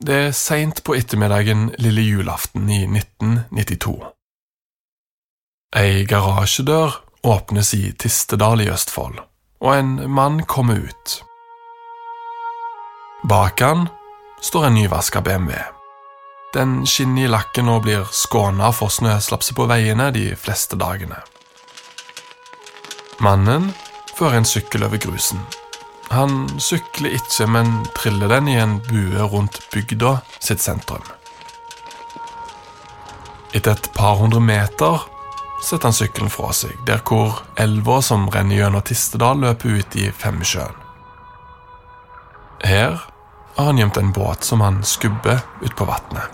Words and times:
Det 0.00 0.14
er 0.16 0.30
seint 0.32 0.78
på 0.80 0.94
ettermiddagen 0.96 1.66
lille 1.76 2.00
julaften 2.00 2.70
i 2.72 2.86
1992. 2.88 3.98
Ei 5.76 6.06
garasjedør 6.08 6.94
åpnes 7.28 7.74
i 7.76 7.92
Tistedal 8.00 8.64
i 8.64 8.70
Østfold, 8.72 9.20
og 9.60 9.74
en 9.76 9.92
mann 10.08 10.40
kommer 10.48 10.80
ut. 10.80 11.18
Bak 13.28 13.60
han 13.60 13.90
står 14.40 14.70
en 14.70 14.78
nyvaska 14.80 15.20
BMW. 15.20 15.52
Den 16.56 16.86
skinner 16.88 17.28
i 17.28 17.30
lakken 17.36 17.68
og 17.68 17.84
blir 17.84 18.08
skåna 18.08 18.72
for 18.72 18.88
snøslapset 18.88 19.52
på 19.58 19.68
veiene 19.68 20.08
de 20.16 20.30
fleste 20.32 20.80
dagene. 20.80 21.20
Mannen 23.20 23.74
fører 24.16 24.40
en 24.40 24.48
sykkel 24.48 24.88
over 24.88 24.96
grusen. 24.96 25.44
Han 26.10 26.48
sykler 26.58 27.14
ikke, 27.14 27.46
men 27.46 27.84
triller 27.94 28.32
den 28.32 28.48
i 28.50 28.56
en 28.58 28.80
bue 28.88 29.28
rundt 29.30 29.60
bygda 29.70 30.16
sitt 30.42 30.62
sentrum. 30.62 31.04
Etter 33.54 33.76
et 33.76 33.90
par 33.94 34.18
hundre 34.18 34.40
meter 34.42 35.04
setter 35.62 35.90
han 35.90 35.94
sykkelen 35.94 36.32
fra 36.32 36.50
seg, 36.56 36.74
der 36.86 37.02
hvor 37.06 37.44
elva 37.60 38.00
som 38.02 38.26
renner 38.32 38.58
gjennom 38.58 38.82
Tistedal, 38.86 39.38
løper 39.42 39.78
ut 39.78 39.96
i 39.98 40.08
Femsjøen. 40.10 40.74
Her 42.66 42.98
har 43.56 43.70
han 43.70 43.78
gjemt 43.78 43.98
en 44.00 44.12
båt 44.12 44.44
som 44.44 44.60
han 44.66 44.82
skubber 44.84 45.40
ut 45.62 45.76
på 45.76 45.86
vannet. 45.88 46.26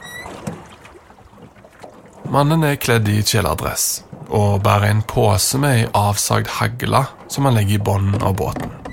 Mannen 2.33 2.65
er 2.67 2.81
kledd 2.81 3.07
i 3.13 3.21
kjeledress 3.23 4.03
og 4.27 4.63
bærer 4.65 4.91
en 4.91 5.05
pose 5.07 5.61
med 5.63 5.83
ei 5.83 5.87
avsagd 5.95 6.51
hagle 6.59 7.05
som 7.31 7.47
han 7.47 7.55
legger 7.61 7.79
i 7.79 7.85
bunnen 7.87 8.25
av 8.25 8.35
båten. 8.41 8.86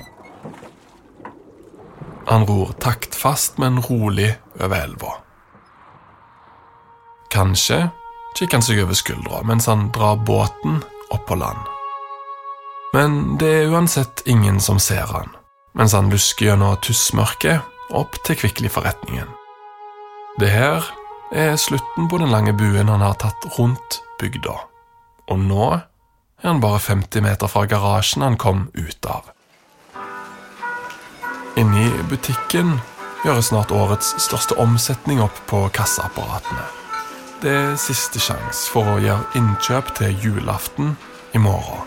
Han 2.26 2.46
ror 2.46 2.72
taktfast, 2.80 3.58
men 3.58 3.82
rolig 3.82 4.34
over 4.60 4.76
elva. 4.76 5.12
Kanskje 7.30 7.88
kikker 8.38 8.58
han 8.58 8.64
seg 8.66 8.80
over 8.84 8.96
skuldra 8.98 9.42
mens 9.46 9.66
han 9.70 9.88
drar 9.94 10.16
båten 10.26 10.82
opp 11.14 11.26
på 11.28 11.38
land. 11.38 11.60
Men 12.94 13.36
det 13.38 13.50
er 13.50 13.72
uansett 13.74 14.22
ingen 14.30 14.60
som 14.62 14.78
ser 14.78 15.08
han, 15.10 15.32
mens 15.74 15.94
han 15.98 16.10
lusker 16.12 16.52
gjennom 16.52 16.76
tussmørket 16.82 17.90
opp 17.94 18.20
til 18.26 18.38
Kvikli-forretningen. 18.38 19.26
Det 20.38 20.50
her 20.50 20.86
er 21.34 21.58
slutten 21.58 22.08
på 22.10 22.18
den 22.22 22.30
lange 22.30 22.54
buen 22.54 22.90
han 22.90 23.02
har 23.02 23.18
tatt 23.18 23.46
rundt 23.58 24.00
bygda, 24.22 24.54
og 25.30 25.42
nå 25.42 25.66
er 25.74 26.46
han 26.46 26.62
bare 26.62 26.82
50 26.82 27.26
meter 27.26 27.50
fra 27.50 27.66
garasjen 27.70 28.22
han 28.22 28.38
kom 28.38 28.68
ut 28.78 29.10
av. 29.10 29.33
Inni 31.54 31.86
butikken 32.10 32.80
gjøres 33.22 33.52
snart 33.52 33.70
årets 33.70 34.08
største 34.18 34.56
omsetning 34.58 35.20
opp 35.22 35.36
på 35.46 35.60
kasseapparatene. 35.76 36.64
Det 37.44 37.52
er 37.54 37.76
siste 37.78 38.18
sjanse 38.18 38.72
for 38.72 38.88
å 38.90 38.96
gjøre 38.98 39.38
innkjøp 39.38 39.92
til 39.94 40.16
julaften 40.18 40.96
i 41.30 41.42
morgen. 41.42 41.84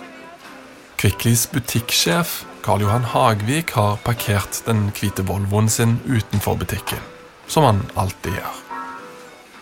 Kviklis 0.97 1.43
butikksjef 1.51 2.45
Karl 2.63 2.85
Johan 2.85 3.09
Hagvik 3.11 3.75
har 3.75 3.99
parkert 4.07 4.61
den 4.69 4.87
hvite 4.95 5.27
Volvoen 5.27 5.67
sin 5.69 5.97
utenfor 6.07 6.55
butikken, 6.63 7.03
som 7.51 7.67
han 7.67 7.83
alltid 7.99 8.39
gjør. 8.39 8.63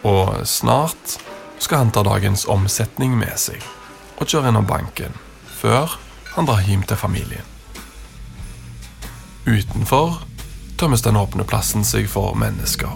Og 0.06 0.32
snart 0.46 1.18
skal 1.58 1.82
han 1.82 1.96
ta 1.96 2.06
dagens 2.06 2.46
omsetning 2.46 3.18
med 3.18 3.42
seg 3.42 3.66
og 4.20 4.30
kjøre 4.30 4.54
innom 4.54 4.70
banken 4.70 5.18
før 5.58 5.98
han 6.36 6.46
drar 6.46 6.62
hjem 6.62 6.86
til 6.86 7.02
familien. 7.02 7.55
Utenfor 9.46 10.24
tømmes 10.78 11.02
den 11.06 11.18
åpne 11.20 11.46
plassen 11.48 11.86
seg 11.86 12.08
for 12.10 12.36
mennesker, 12.40 12.92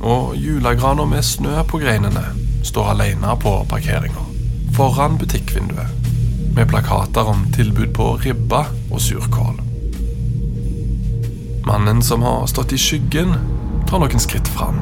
og 0.00 0.36
julegrana 0.40 1.04
med 1.04 1.24
snø 1.26 1.60
på 1.68 1.80
greinene 1.82 2.24
står 2.64 2.94
alene 2.94 3.34
på 3.40 3.52
parkeringa, 3.68 4.24
foran 4.76 5.18
butikkvinduet, 5.20 5.96
med 6.56 6.68
plakater 6.68 7.28
om 7.30 7.44
tilbud 7.54 7.92
på 7.94 8.14
ribba 8.24 8.64
og 8.90 9.00
surkål. 9.00 9.60
Mannen 11.68 12.02
som 12.02 12.24
har 12.26 12.48
stått 12.50 12.72
i 12.72 12.80
skyggen, 12.80 13.36
tar 13.86 14.00
noen 14.00 14.22
skritt 14.22 14.48
fram 14.48 14.80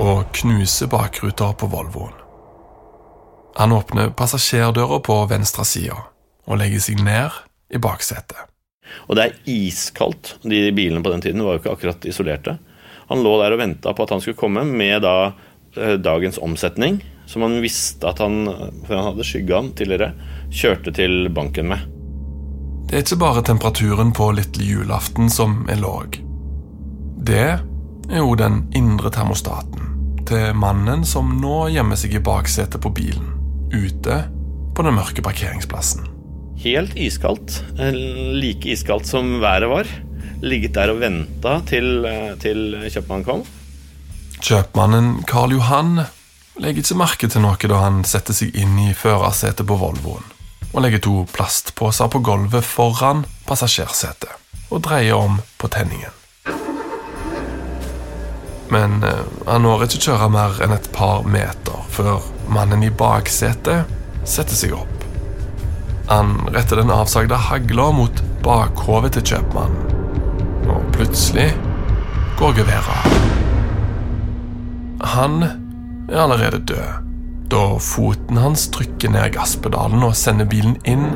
og 0.00 0.24
knuser 0.32 0.88
bakruta 0.88 1.52
på 1.52 1.66
Volvoen. 1.66 2.14
Han 3.56 3.72
åpner 3.72 4.14
passasjerdøra 4.16 5.00
på 5.04 5.18
venstre 5.28 5.66
side 5.68 5.96
og 6.46 6.60
legger 6.60 6.80
seg 6.80 7.02
ned 7.04 7.42
i 7.70 7.80
baksetet. 7.82 8.49
Og 9.08 9.16
det 9.16 9.26
er 9.26 9.38
iskaldt. 9.50 10.36
De 10.42 10.68
bilene 10.76 11.02
på 11.04 11.12
den 11.12 11.22
tiden 11.24 11.44
var 11.44 11.56
jo 11.56 11.62
ikke 11.62 11.76
akkurat 11.76 12.08
isolerte. 12.08 12.58
Han 13.10 13.24
lå 13.24 13.36
der 13.40 13.56
og 13.56 13.62
venta 13.62 13.94
på 13.94 14.06
at 14.06 14.12
han 14.14 14.22
skulle 14.22 14.38
komme 14.38 14.62
med 14.66 15.02
da 15.02 15.32
eh, 15.76 15.96
dagens 15.98 16.38
omsetning, 16.38 17.00
som 17.26 17.42
han 17.42 17.58
visste 17.62 18.06
at 18.06 18.22
han, 18.22 18.44
for 18.86 18.94
han 18.94 19.08
hadde 19.10 19.26
skygga 19.26 19.58
han 19.58 19.72
tidligere, 19.78 20.12
kjørte 20.54 20.94
til 20.94 21.26
banken 21.34 21.72
med. 21.72 21.86
Det 22.90 22.98
er 22.98 23.04
ikke 23.04 23.20
bare 23.22 23.42
temperaturen 23.46 24.14
på 24.14 24.30
lille 24.34 24.66
julaften 24.66 25.30
som 25.30 25.62
er 25.70 25.78
låg. 25.82 26.20
Det 27.26 27.48
er 27.50 28.22
jo 28.22 28.34
den 28.38 28.64
indre 28.78 29.12
termostaten 29.14 29.90
til 30.30 30.54
mannen 30.58 31.02
som 31.06 31.34
nå 31.42 31.68
gjemmer 31.74 31.98
seg 31.98 32.14
i 32.14 32.22
baksetet 32.22 32.82
på 32.82 32.94
bilen, 32.94 33.34
ute 33.74 34.22
på 34.74 34.86
den 34.86 34.94
mørke 34.94 35.22
parkeringsplassen 35.26 36.19
helt 36.64 36.96
iskaldt. 36.96 37.62
Eh, 37.78 37.92
like 38.36 38.68
iskaldt 38.68 39.06
som 39.06 39.38
været 39.40 39.68
var. 39.70 39.90
Ligget 40.42 40.74
der 40.74 40.92
og 40.92 41.00
venta 41.00 41.60
til, 41.68 42.04
eh, 42.04 42.34
til 42.40 42.76
kjøpmannen 42.88 43.24
kom. 43.24 43.44
Kjøpmannen 44.40 45.24
Karl 45.28 45.52
Johan 45.52 46.04
legger 46.60 46.82
ikke 46.82 47.00
merke 47.00 47.28
til 47.28 47.44
noe 47.44 47.56
da 47.68 47.80
han 47.84 48.04
setter 48.04 48.36
seg 48.36 48.54
inn 48.56 48.78
i 48.78 48.92
førersetet 48.96 49.66
på 49.68 49.76
Volvoen 49.80 50.24
og 50.70 50.84
legger 50.84 51.02
to 51.02 51.26
plastposer 51.32 52.08
på 52.12 52.20
gulvet 52.24 52.64
foran 52.64 53.24
passasjersetet 53.48 54.30
og 54.70 54.82
dreier 54.86 55.18
om 55.18 55.40
på 55.58 55.68
tenningen. 55.68 56.14
Men 58.70 59.02
eh, 59.02 59.24
han 59.48 59.66
når 59.66 59.88
ikke 59.88 60.04
kjøre 60.06 60.30
mer 60.30 60.60
enn 60.62 60.76
et 60.76 60.88
par 60.94 61.26
meter 61.26 61.84
før 61.90 62.22
mannen 62.48 62.86
i 62.86 62.92
baksetet 62.94 63.90
setter 64.24 64.54
seg 64.54 64.76
opp. 64.78 64.99
Han 66.10 66.48
retter 66.50 66.76
den 66.76 66.90
avsagde 66.90 67.36
hagla 67.38 67.84
mot 67.94 68.22
bakhovet 68.42 69.14
til 69.14 69.28
kjøpmannen. 69.30 69.92
Og 70.66 70.88
plutselig 70.90 71.52
går 72.40 72.56
geværet 72.56 72.90
av. 72.96 73.14
Han 75.14 75.38
er 76.10 76.18
allerede 76.24 76.58
død 76.66 77.06
da 77.50 77.62
foten 77.82 78.42
hans 78.42 78.66
trykker 78.74 79.14
ned 79.14 79.36
gasspedalen 79.38 80.02
og 80.06 80.18
sender 80.18 80.50
bilen 80.50 80.76
inn 80.82 81.06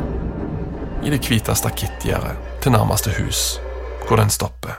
i 1.02 1.11
det 1.11 1.20
hvite 1.26 1.58
stakittgjerdet 1.58 2.62
til 2.62 2.79
nærmeste 2.79 3.19
hus, 3.19 3.44
hvor 4.06 4.23
den 4.23 4.31
stopper. 4.31 4.79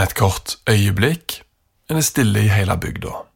Et 0.00 0.16
kort 0.16 0.56
øyeblikk 0.68 1.42
er 1.88 2.00
det 2.00 2.08
stille 2.08 2.48
i 2.48 2.52
hele 2.52 2.80
bygda. 2.80 3.26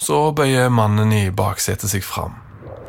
Så 0.00 0.30
bøyer 0.32 0.72
mannen 0.72 1.12
i 1.12 1.26
baksetet 1.28 1.92
seg 1.92 2.04
fram 2.04 2.40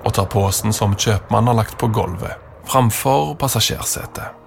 og 0.05 0.13
tar 0.17 0.29
posen 0.31 0.73
som 0.75 0.95
kjøpmannen 0.97 1.51
har 1.51 1.59
lagt 1.61 1.77
på 1.81 1.89
gulvet, 1.93 2.37
framfor 2.69 3.35
passasjersetet. 3.41 4.37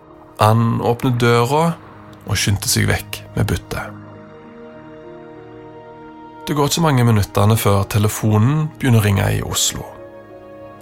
Han 0.41 0.81
åpner 0.83 1.15
døra 1.21 1.65
og 2.25 2.39
skyndte 2.39 2.71
seg 2.71 2.89
vekk 2.91 3.21
med 3.37 3.49
byttet. 3.51 4.01
Det 6.45 6.57
går 6.57 6.69
ikke 6.69 6.85
mange 6.85 7.05
minuttene 7.09 7.57
før 7.57 7.87
telefonen 7.89 8.67
begynner 8.77 9.01
å 9.01 9.05
ringe 9.07 9.29
i 9.33 9.45
Oslo. 9.47 9.87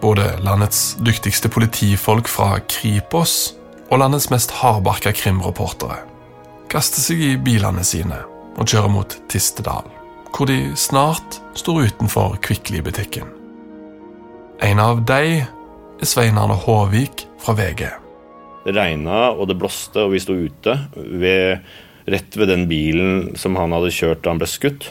Både 0.02 0.32
landets 0.42 0.96
dyktigste 0.98 1.50
politifolk 1.52 2.30
fra 2.30 2.56
Kripos 2.66 3.52
og 3.92 4.00
landets 4.02 4.30
mest 4.32 4.56
hardbarka 4.58 5.12
krimreportere 5.14 6.00
kaster 6.72 7.04
seg 7.04 7.20
i 7.20 7.34
bilene 7.36 7.84
sine 7.84 8.22
og 8.56 8.64
kjører 8.64 8.90
mot 8.90 9.14
Tistedal, 9.30 9.84
hvor 10.32 10.48
de 10.48 10.72
snart 10.78 11.38
står 11.58 11.92
utenfor 11.92 12.38
Kvikkli-butikken. 12.42 13.41
En 14.62 14.78
av 14.78 15.00
de 15.02 15.40
er 15.42 16.06
Svein 16.06 16.36
Arne 16.38 16.54
Håvik 16.54 17.24
fra 17.42 17.56
VG. 17.58 17.80
Det 18.62 18.74
regna 18.76 19.32
og 19.34 19.48
det 19.50 19.56
blåste, 19.58 20.04
og 20.04 20.12
vi 20.14 20.20
sto 20.22 20.36
ute 20.38 20.76
ved, 20.94 21.64
rett 22.06 22.38
ved 22.38 22.52
den 22.52 22.68
bilen 22.70 23.32
som 23.34 23.58
han 23.58 23.74
hadde 23.74 23.90
kjørt 23.90 24.22
da 24.22 24.30
han 24.30 24.38
ble 24.38 24.46
skutt, 24.46 24.86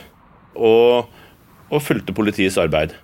og, 0.59 1.07
og 1.71 1.85
fulgte 1.88 2.12
politiets 2.12 2.59
arbeid. 2.59 2.97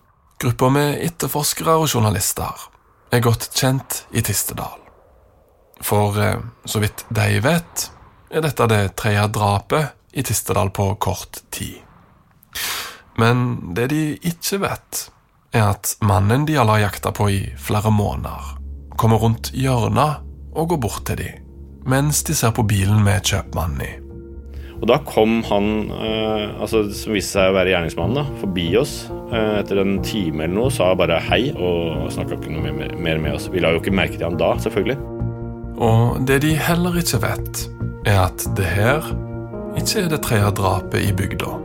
Gruppa 0.43 0.67
med 0.75 0.99
etterforskere 1.07 1.79
og 1.79 1.87
journalister 1.87 2.67
er 3.15 3.23
godt 3.23 3.47
kjent 3.55 4.03
i 4.11 4.27
Tistedal. 4.27 4.75
For 5.79 6.19
eh, 6.19 6.45
så 6.67 6.83
vidt 6.83 7.07
de 7.07 7.41
vet, 7.47 7.89
er 8.27 8.43
dette 8.43 8.67
det 8.67 8.85
tredje 8.99 9.23
drapet 9.39 10.19
i 10.19 10.27
Tistedal 10.27 10.75
på 10.75 10.91
kort 10.99 11.45
tid. 11.47 11.79
Men 13.15 13.71
det 13.71 13.93
de 13.95 14.17
ikke 14.19 14.65
vet, 14.67 15.07
er 15.57 15.73
at 15.73 15.95
mannen 16.05 16.45
de 16.47 16.57
alle 16.59 16.77
har 16.77 16.87
jakta 16.87 17.11
på 17.15 17.29
i 17.33 17.41
flere 17.61 17.91
måneder, 17.93 18.55
kommer 18.97 19.21
rundt 19.21 19.51
hjørnet 19.53 20.23
og 20.57 20.73
går 20.73 20.81
bort 20.81 21.05
til 21.09 21.21
dem, 21.21 21.45
mens 21.87 22.23
de 22.27 22.35
ser 22.37 22.53
på 22.55 22.65
bilen 22.67 23.03
med 23.05 23.25
kjøpmannen 23.25 23.85
i. 23.85 23.93
Og 24.77 24.85
da 24.91 24.99
kom 25.09 25.39
han, 25.49 25.89
eh, 25.89 26.61
altså, 26.61 26.83
som 26.93 27.15
viste 27.15 27.39
seg 27.39 27.49
å 27.49 27.55
være 27.55 27.71
gjerningsmannen, 27.73 28.19
da, 28.19 28.41
forbi 28.41 28.67
oss 28.77 28.95
eh, 29.33 29.55
etter 29.57 29.81
en 29.81 29.97
time 30.05 30.45
eller 30.45 30.53
noe, 30.53 30.73
sa 30.73 30.91
bare 30.97 31.17
hei 31.31 31.47
og 31.55 32.11
snakka 32.13 32.37
ikke 32.37 32.53
noe 32.53 32.73
mer, 32.75 32.93
mer 32.93 33.21
med 33.23 33.39
oss. 33.39 33.49
Vi 33.53 33.63
la 33.63 33.73
jo 33.73 33.81
ikke 33.81 33.95
merke 33.97 34.19
til 34.19 34.27
han 34.29 34.37
da, 34.37 34.53
selvfølgelig. 34.61 34.99
Og 35.81 36.21
det 36.29 36.41
de 36.45 36.53
heller 36.57 36.99
ikke 37.01 37.21
vet, 37.25 37.63
er 38.05 38.27
at 38.27 38.45
det 38.57 38.69
her 38.69 39.09
ikke 39.77 40.03
er 40.03 40.11
det 40.13 40.21
tredje 40.25 40.53
drapet 40.57 41.09
i 41.09 41.13
bygda. 41.13 41.55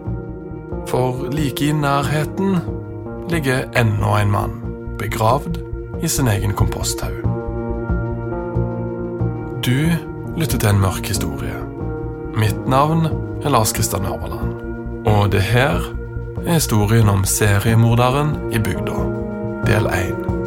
For 0.88 1.28
like 1.32 1.64
i 1.64 1.76
nærheten 1.76 2.58
ligger 3.30 3.64
enda 3.76 4.20
en 4.20 4.30
mann 4.30 4.50
begravd 4.98 5.58
i 6.02 6.08
sin 6.08 6.28
egen 6.28 6.52
komposthaug. 6.52 7.22
Du 9.66 9.90
lytter 10.36 10.58
til 10.58 10.68
en 10.68 10.80
mørk 10.80 11.06
historie. 11.06 11.54
Mitt 12.36 12.68
navn 12.68 13.06
er 13.42 13.48
Lars 13.48 13.72
Kristian 13.72 14.04
Øverland. 14.04 14.52
Og 15.06 15.32
det 15.32 15.42
her 15.42 15.80
er 16.46 16.52
historien 16.52 17.08
om 17.08 17.24
seriemorderen 17.24 18.52
i 18.52 18.58
bygda, 18.58 18.98
del 19.66 19.86
én. 19.86 20.41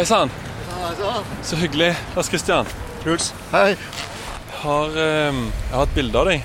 Hei 0.00 0.06
sann. 0.06 0.30
Så 1.42 1.56
hyggelig. 1.56 1.96
Lars 2.16 2.28
Kristian. 2.28 2.66
Truls. 3.02 3.34
Hei. 3.52 3.76
Har, 4.50 4.86
eh, 4.86 5.34
jeg 5.34 5.74
har 5.74 5.82
et 5.82 5.94
bilde 5.94 6.18
av 6.18 6.24
deg. 6.24 6.44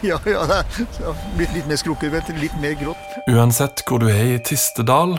Ja, 0.00 0.16
ja, 0.24 0.46
det 0.46 1.04
har 1.04 1.18
blitt 1.36 1.52
litt 1.52 1.68
mer 1.68 1.76
skrukket, 1.76 2.30
litt 2.40 2.56
mer 2.60 2.72
grått. 2.80 3.18
Uansett 3.28 3.82
hvor 3.84 4.00
du 4.00 4.08
er 4.08 4.22
i 4.24 4.38
Tistedal, 4.40 5.12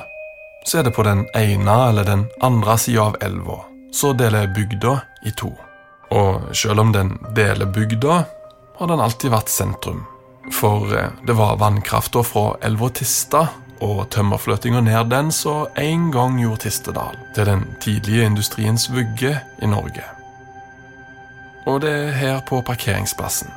så 0.66 0.80
er 0.80 0.88
det 0.88 0.96
på 0.96 1.06
den 1.06 1.22
ene 1.38 1.76
eller 1.92 2.04
den 2.04 2.26
andre 2.42 2.80
sida 2.82 3.12
av 3.12 3.20
elva. 3.22 3.60
Så 3.94 4.16
deler 4.18 4.50
bygda 4.58 4.96
i 5.30 5.36
to. 5.38 5.54
Og 6.10 6.50
selv 6.58 6.82
om 6.82 6.92
den 6.98 7.14
deler 7.38 7.70
bygda, 7.70 8.24
har 8.80 8.88
den 8.90 9.06
alltid 9.06 9.36
vært 9.38 9.54
sentrum. 9.54 10.02
For 10.50 10.98
eh, 10.98 11.14
det 11.30 11.38
var 11.38 11.62
vannkrafta 11.62 12.26
fra 12.26 12.56
elva 12.58 12.90
Tista 12.90 13.46
og 13.82 14.10
tømmerfløtinga 14.14 14.82
ned 14.82 15.12
den 15.12 15.32
så 15.32 15.68
en 15.78 16.12
gang 16.12 16.40
gjorde 16.42 16.66
Tistedal 16.66 17.18
til 17.36 17.46
den 17.46 17.66
tidlige 17.84 18.26
industriens 18.26 18.90
vugge 18.94 19.40
i 19.62 19.66
Norge. 19.70 20.04
Og 21.68 21.82
det 21.82 21.92
er 21.92 22.12
her 22.12 22.40
på 22.48 22.62
parkeringsplassen, 22.62 23.52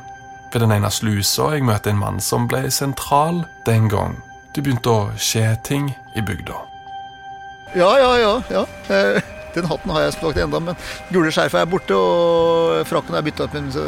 ved 0.52 0.60
den 0.60 0.72
ene 0.74 0.90
slusa, 0.90 1.52
jeg 1.54 1.64
møter 1.64 1.94
en 1.94 2.02
mann 2.02 2.20
som 2.20 2.48
ble 2.50 2.66
sentral 2.70 3.44
den 3.66 3.88
gang 3.88 4.18
det 4.54 4.64
begynte 4.64 4.90
å 4.90 5.10
skje 5.14 5.44
ting 5.66 5.92
i 6.18 6.22
bygda. 6.26 6.56
Ja, 7.78 7.90
ja, 8.00 8.14
ja. 8.18 8.32
ja. 8.50 8.64
Eh, 8.90 9.20
Den 9.54 9.66
hatten 9.66 9.90
har 9.90 10.04
jeg 10.04 10.14
spakt 10.14 10.38
enda, 10.38 10.60
men 10.62 10.76
gule 11.10 11.30
skjerfet 11.34 11.58
er 11.58 11.70
borte, 11.70 11.96
og 11.98 12.84
frakken 12.86 13.16
er 13.18 13.24
bytta 13.26 13.48
ut 13.48 13.56
med 13.56 13.78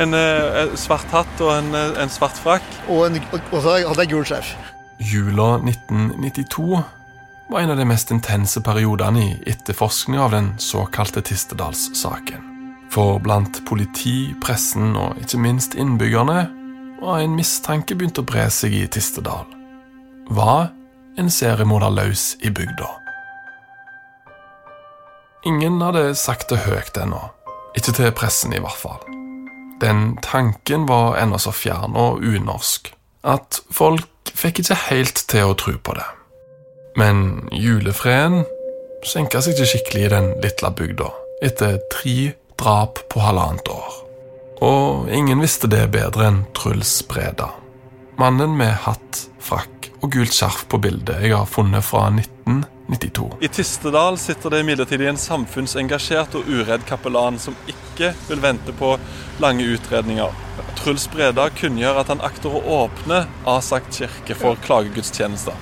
så- 0.00 0.06
En 0.06 0.14
eh, 0.14 0.76
svart 0.76 1.10
hatt 1.10 1.40
og 1.40 1.52
en, 1.52 1.74
eh, 1.74 2.02
en 2.02 2.08
svart 2.08 2.36
frakk. 2.36 2.62
Og, 2.88 3.06
en, 3.06 3.20
og 3.52 3.62
så 3.62 3.86
hadde 3.88 4.00
jeg 4.06 4.08
gul 4.10 4.24
skjerf. 4.24 4.54
Jula 5.00 5.58
1992 5.58 6.84
var 7.50 7.60
en 7.60 7.70
av 7.70 7.76
de 7.76 7.84
mest 7.84 8.10
intense 8.10 8.60
periodene 8.60 9.20
i 9.20 9.42
etterforskninga 9.46 10.22
av 10.22 10.30
den 10.30 10.54
såkalte 10.58 11.22
Tistedalssaken. 11.22 12.46
For 12.90 13.18
blant 13.18 13.64
politi, 13.66 14.34
pressen 14.40 14.96
og 14.96 15.16
ikke 15.22 15.38
minst 15.38 15.74
innbyggerne 15.74 16.48
var 17.00 17.18
en 17.20 17.36
mistanke 17.36 17.94
begynt 17.96 18.18
å 18.18 18.26
bre 18.26 18.48
seg 18.50 18.74
i 18.74 18.86
Tistedal. 18.86 19.46
Var 20.30 20.70
en 21.18 21.30
seriemorder 21.30 21.90
løs 21.90 22.36
i 22.42 22.50
bygda? 22.50 22.88
Ingen 25.46 25.80
hadde 25.80 26.14
sagt 26.14 26.48
det 26.50 26.58
høyt 26.66 26.98
ennå. 27.00 27.30
Ikke 27.76 27.94
til 27.96 28.12
pressen, 28.12 28.52
i 28.52 28.60
hvert 28.60 28.76
fall. 28.76 29.19
Den 29.80 30.18
tanken 30.22 30.86
var 30.86 31.16
ennå 31.20 31.38
så 31.40 31.52
fjern 31.56 31.96
og 31.96 32.20
unorsk 32.20 32.92
at 33.24 33.60
folk 33.72 34.32
fikk 34.36 34.62
ikke 34.62 34.78
helt 34.88 35.22
til 35.28 35.50
å 35.50 35.56
tro 35.58 35.74
på 35.76 35.94
det. 35.96 36.06
Men 37.00 37.48
julefreden 37.54 38.44
senka 39.06 39.40
seg 39.40 39.56
ikke 39.56 39.70
skikkelig 39.72 40.04
i 40.04 40.12
den 40.12 40.30
lille 40.44 40.72
bygda 40.76 41.08
etter 41.46 41.78
tre 41.92 42.32
drap 42.60 43.00
på 43.12 43.22
halvannet 43.24 43.68
år. 43.72 43.96
Og 44.60 45.08
ingen 45.16 45.40
visste 45.40 45.70
det 45.72 45.86
bedre 45.94 46.28
enn 46.28 46.42
Truls 46.56 46.98
Breda. 47.08 47.48
Mannen 48.20 48.58
med 48.58 48.74
hatt, 48.84 49.22
frakk 49.40 49.88
og 50.02 50.10
gult 50.12 50.36
skjerf 50.36 50.66
på 50.68 50.80
bildet 50.82 51.24
jeg 51.24 51.32
har 51.32 51.48
funnet 51.48 51.84
fra 51.86 52.10
1992. 52.90 53.30
I 53.40 53.48
Tistedal 53.48 54.18
sitter 54.18 54.50
det 54.50 54.60
imidlertid 54.64 55.02
en 55.06 55.20
samfunnsengasjert 55.20 56.34
og 56.38 56.48
uredd 56.50 56.84
kapellan 56.88 57.38
som 57.38 57.56
ikke 57.70 58.12
vil 58.28 58.42
vente 58.42 58.74
på 58.76 58.96
lange 59.42 59.66
utredninger. 59.74 60.34
Truls 60.80 61.06
Breda 61.12 61.48
kunngjør 61.54 62.02
at 62.02 62.12
han 62.12 62.22
akter 62.24 62.52
å 62.52 62.62
åpne 62.82 63.24
Asak 63.48 63.90
kirke 63.94 64.36
for 64.38 64.58
klagegudstjenester. 64.66 65.56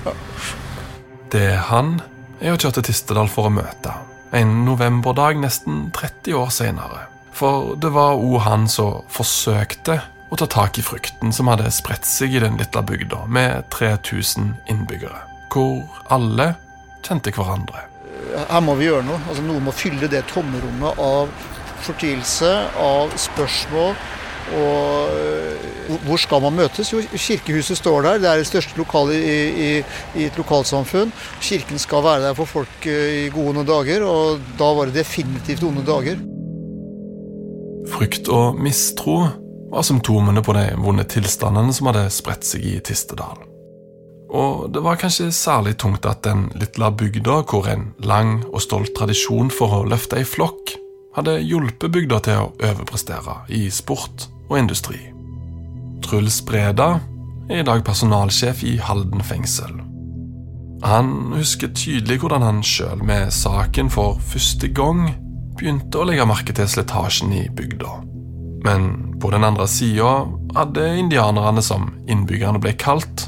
Det 1.29 1.55
han 1.69 1.99
er 2.39 2.55
å 2.55 2.59
kjøre 2.59 2.79
til 2.79 2.89
Tistedal 2.89 3.29
for 3.31 3.49
å 3.49 3.53
møte. 3.53 3.93
En 4.33 4.63
novemberdag 4.65 5.39
nesten 5.41 5.89
30 5.95 6.37
år 6.37 6.53
senere. 6.53 7.07
For 7.33 7.75
det 7.79 7.91
var 7.95 8.19
òg 8.19 8.41
han 8.45 8.67
som 8.69 9.03
forsøkte 9.11 9.99
å 10.29 10.37
ta 10.37 10.45
tak 10.49 10.77
i 10.77 10.85
frykten 10.85 11.33
som 11.33 11.49
hadde 11.49 11.71
spredt 11.73 12.05
seg 12.07 12.35
i 12.35 12.41
den 12.43 12.57
lille 12.59 12.83
bygda 12.85 13.23
med 13.31 13.69
3000 13.73 14.53
innbyggere. 14.69 15.23
Hvor 15.49 15.81
alle 16.13 16.53
kjente 17.05 17.33
hverandre. 17.35 17.85
Her 18.49 18.61
må 18.61 18.75
vi 18.79 18.89
gjøre 18.89 19.05
noe. 19.07 19.19
Altså, 19.27 19.43
noe 19.45 19.63
må 19.63 19.73
fylle 19.75 20.09
det 20.11 20.25
tomrommet 20.29 21.01
av 21.01 21.31
fortvilelse, 21.85 22.53
av 22.79 23.13
spørsmål. 23.19 23.93
Og 24.59 25.99
hvor 26.05 26.21
skal 26.21 26.41
man 26.41 26.57
møtes? 26.57 26.91
Jo, 26.93 27.01
kirkehuset 27.01 27.77
står 27.79 28.05
der. 28.05 28.21
Det 28.21 28.29
er 28.29 28.41
det 28.41 28.49
største 28.49 28.77
lokalet 28.79 29.17
i, 29.17 29.37
i, 29.49 29.69
i 30.17 30.27
et 30.29 30.39
lokalsamfunn. 30.39 31.13
Kirken 31.41 31.81
skal 31.81 32.05
være 32.05 32.27
der 32.27 32.37
for 32.37 32.49
folk 32.49 32.87
øh, 32.89 33.25
i 33.25 33.29
gode 33.33 33.53
onde 33.53 33.65
dager, 33.67 34.05
og 34.05 34.41
da 34.59 34.71
var 34.77 34.89
det 34.89 35.01
definitivt 35.01 35.65
onde 35.67 35.85
dager. 35.85 36.21
Frykt 37.89 38.29
og 38.29 38.57
mistro 38.61 39.21
var 39.69 39.85
symptomene 39.85 40.43
på 40.45 40.53
de 40.57 40.65
vonde 40.81 41.05
tilstandene 41.09 41.73
som 41.73 41.89
hadde 41.91 42.09
spredt 42.13 42.45
seg 42.45 42.65
i 42.65 42.77
Tistedal. 42.85 43.48
Og 44.29 44.69
det 44.73 44.83
var 44.85 44.99
kanskje 45.01 45.31
særlig 45.33 45.77
tungt 45.81 46.05
at 46.05 46.21
den 46.23 46.47
lille 46.53 46.91
bygda, 46.97 47.41
hvor 47.49 47.67
en 47.69 47.89
lang 48.05 48.43
og 48.53 48.61
stolt 48.61 48.93
tradisjon 48.97 49.49
for 49.53 49.79
å 49.79 49.85
løfte 49.89 50.19
ei 50.19 50.27
flokk, 50.27 50.75
hadde 51.17 51.39
hjulpet 51.41 51.91
bygda 51.91 52.19
til 52.25 52.43
å 52.43 52.51
overprestere 52.53 53.39
i 53.57 53.65
sport 53.73 54.27
og 54.49 54.59
industri. 54.61 54.99
Truls 56.05 56.39
Breda 56.45 56.99
er 57.49 57.63
i 57.63 57.65
dag 57.65 57.81
personalsjef 57.85 58.61
i 58.63 58.77
Halden 58.77 59.25
fengsel. 59.25 59.73
Han 60.85 61.33
husker 61.33 61.73
tydelig 61.75 62.21
hvordan 62.21 62.45
han 62.45 62.61
sjøl 62.63 63.01
med 63.03 63.33
saken 63.35 63.89
for 63.91 64.21
første 64.29 64.69
gang 64.71 65.09
begynte 65.59 65.99
å 65.99 66.05
legge 66.07 66.27
merke 66.29 66.55
til 66.55 66.69
slitasjen 66.71 67.33
i 67.35 67.47
bygda. 67.51 67.97
Men 68.63 69.17
på 69.19 69.31
den 69.33 69.43
andre 69.43 69.67
sida 69.67 70.23
hadde 70.55 70.85
indianerne, 71.01 71.63
som 71.63 71.89
innbyggerne 72.07 72.61
ble 72.63 72.75
kalt, 72.79 73.27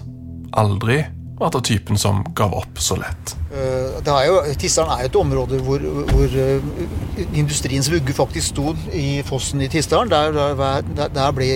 aldri 0.57 1.03
vært 1.41 1.57
av 1.57 1.63
typen 1.65 1.97
som 1.97 2.21
gav 2.37 2.53
opp 2.53 2.79
så 2.81 2.97
lett. 3.01 3.33
Eh, 3.49 3.97
er 4.13 4.27
jo, 4.27 4.37
Tisteren 4.61 4.91
er 4.93 5.05
jo 5.05 5.09
et 5.09 5.19
område 5.19 5.59
hvor, 5.65 5.83
hvor 6.11 6.37
uh, 6.37 7.25
industriens 7.33 7.89
vugge 7.91 8.13
faktisk 8.15 8.53
sto 8.53 8.75
i 8.93 9.23
fossen 9.27 9.63
i 9.65 9.69
Tisteren. 9.71 10.11
Der, 10.11 10.37
der, 10.37 11.09
der 11.09 11.35
ble 11.35 11.49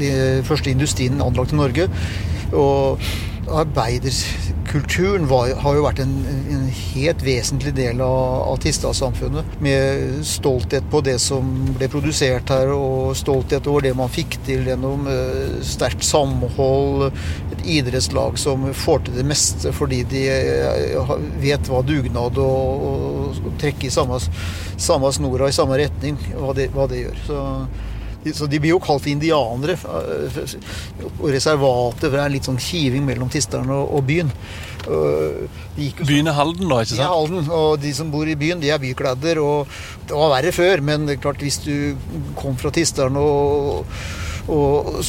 den 0.00 0.44
første 0.48 0.74
industrien 0.74 1.22
anlagt 1.22 1.54
i 1.54 1.60
Norge. 1.60 1.88
Og 2.52 2.98
arbeiderkulturen 3.48 5.26
var, 5.28 5.52
har 5.62 5.76
jo 5.76 5.84
vært 5.86 6.02
en, 6.02 6.14
en, 6.52 6.66
helt 6.68 7.22
vesentlig 7.24 7.72
del 7.76 8.02
av, 8.04 8.50
av 8.52 8.58
Tista-samfunnet. 8.62 9.58
Med 9.64 10.18
stolthet 10.26 10.88
på 10.92 11.00
det 11.06 11.16
som 11.22 11.48
ble 11.76 11.88
produsert 11.92 12.52
her, 12.52 12.72
og 12.74 13.16
stolthet 13.18 13.68
over 13.70 13.86
det 13.86 13.94
man 13.96 14.12
fikk 14.12 14.38
til 14.48 14.68
gjennom 14.68 15.08
uh, 15.08 15.58
sterkt 15.64 16.04
samhold. 16.06 17.08
Et 17.58 17.66
idrettslag 17.78 18.38
som 18.40 18.68
får 18.74 19.04
til 19.06 19.18
det 19.18 19.26
meste 19.28 19.72
fordi 19.74 20.00
de 20.08 20.24
uh, 20.96 21.14
vet 21.42 21.70
hva 21.70 21.82
dugnad 21.86 22.38
og, 22.40 22.88
og, 22.88 23.44
og 23.44 23.60
trekke 23.60 23.88
i 23.88 23.92
samme, 23.92 24.20
samme 24.78 25.12
snora 25.14 25.50
i 25.50 25.56
samme 25.56 25.78
retning, 25.80 26.18
hva 26.38 26.54
det, 26.56 26.70
hva 26.74 26.88
det 26.90 27.04
gjør. 27.04 27.22
Så 27.26 27.44
så 28.34 28.48
de 28.50 28.58
blir 28.60 28.74
jo 28.74 28.80
kalt 28.82 29.06
indianere. 29.08 29.76
Og 29.86 31.28
reservatet, 31.30 32.08
for 32.08 32.16
det 32.16 32.24
er 32.24 32.34
litt 32.34 32.48
sånn 32.48 32.60
kiving 32.60 33.06
mellom 33.06 33.30
Tisteren 33.32 33.70
og, 33.72 33.92
og 33.94 34.04
byen. 34.08 34.32
Byen 35.78 36.30
er 36.30 36.36
Halden, 36.36 36.68
da? 36.68 36.80
ikke 36.82 36.94
sant? 36.96 37.04
Ja, 37.04 37.12
Halden. 37.14 37.50
Og 37.54 37.78
de 37.82 37.92
som 37.96 38.12
bor 38.12 38.28
i 38.28 38.36
byen, 38.38 38.62
de 38.62 38.72
er 38.74 38.82
bykledder. 38.82 39.40
Og 39.42 39.70
det 40.08 40.16
var 40.18 40.34
verre 40.34 40.54
før, 40.54 40.84
men 40.84 41.06
det 41.08 41.16
er 41.16 41.22
klart 41.28 41.44
hvis 41.44 41.60
du 41.64 41.74
kom 42.38 42.58
fra 42.60 42.72
Tisteren 42.74 43.18
og 43.20 43.86
og 44.48 45.02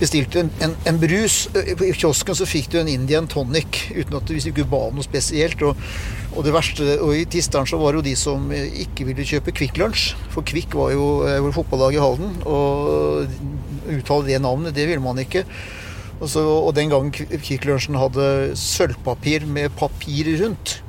bestilte 0.00 0.42
en, 0.42 0.50
en, 0.64 0.74
en, 0.88 0.98
brus. 0.98 1.44
I 1.54 1.92
kiosken 1.94 2.36
så 2.36 2.46
fikk 2.48 2.72
du 2.72 2.80
en 2.80 2.90
Indian 2.90 3.28
tonic 3.30 3.84
uten 3.94 4.18
at 4.18 4.26
du, 4.26 4.34
du 4.34 4.50
ikke 4.50 4.66
ba 4.70 4.80
om 4.88 4.98
noe 4.98 5.06
spesielt. 5.06 5.62
Og, 5.62 5.78
og 6.34 6.46
det 6.46 6.54
verste, 6.54 6.96
og 6.98 7.14
I 7.14 7.24
Tisteren 7.30 7.68
så 7.70 7.78
var 7.80 7.94
det 7.94 8.02
jo 8.02 8.08
de 8.08 8.16
som 8.18 8.50
ikke 8.54 9.06
ville 9.10 9.26
kjøpe 9.28 9.54
Kvikk 9.54 9.78
Lunsj. 9.80 10.12
For 10.34 10.46
Kvikk 10.46 10.74
var 10.78 10.94
jo, 10.94 11.06
vår 11.46 11.54
fotballag 11.54 11.96
i 11.96 12.02
Halden, 12.02 12.36
og 12.50 13.90
uttale 13.94 14.28
det 14.28 14.42
navnet, 14.42 14.74
det 14.76 14.88
ville 14.90 15.04
man 15.04 15.22
ikke. 15.22 15.44
Og, 16.20 16.28
så, 16.30 16.42
og 16.42 16.74
den 16.76 16.90
gangen 16.92 17.12
Kvikk 17.14 17.66
Lunsjen 17.68 17.98
hadde 17.98 18.56
sølvpapir 18.58 19.46
med 19.50 19.74
papir 19.78 20.30
rundt, 20.42 20.80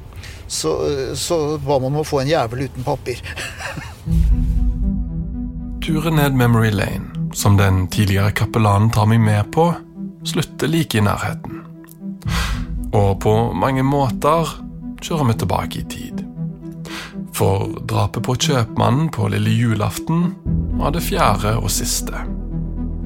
så, 0.48 0.76
så 1.18 1.58
ba 1.62 1.80
man 1.82 1.94
om 1.94 2.04
å 2.04 2.08
få 2.08 2.22
en 2.22 2.30
jævel 2.30 2.68
uten 2.68 2.86
papir. 2.86 3.22
Turen 5.86 6.16
ned 6.18 6.34
Memory 6.34 6.72
Lane, 6.74 7.12
som 7.36 7.58
den 7.58 7.88
tidligere 7.92 8.32
kapellanen 8.32 8.90
tar 8.96 9.10
meg 9.12 9.20
med 9.20 9.52
på, 9.52 9.68
slutter 10.24 10.72
like 10.72 10.98
i 10.98 11.04
nærheten. 11.04 11.60
Og 12.96 13.20
på 13.20 13.34
mange 13.54 13.84
måter 13.84 14.56
kjører 15.04 15.28
vi 15.30 15.36
tilbake 15.42 15.82
i 15.82 15.90
tid. 15.92 16.24
For 17.36 17.68
drapet 17.84 18.24
på 18.24 18.38
kjøpmannen 18.40 19.10
på 19.12 19.28
lille 19.34 19.52
julaften 19.52 20.30
var 20.80 20.96
det 20.96 21.04
fjerde 21.04 21.58
og 21.60 21.68
siste. 21.76 22.24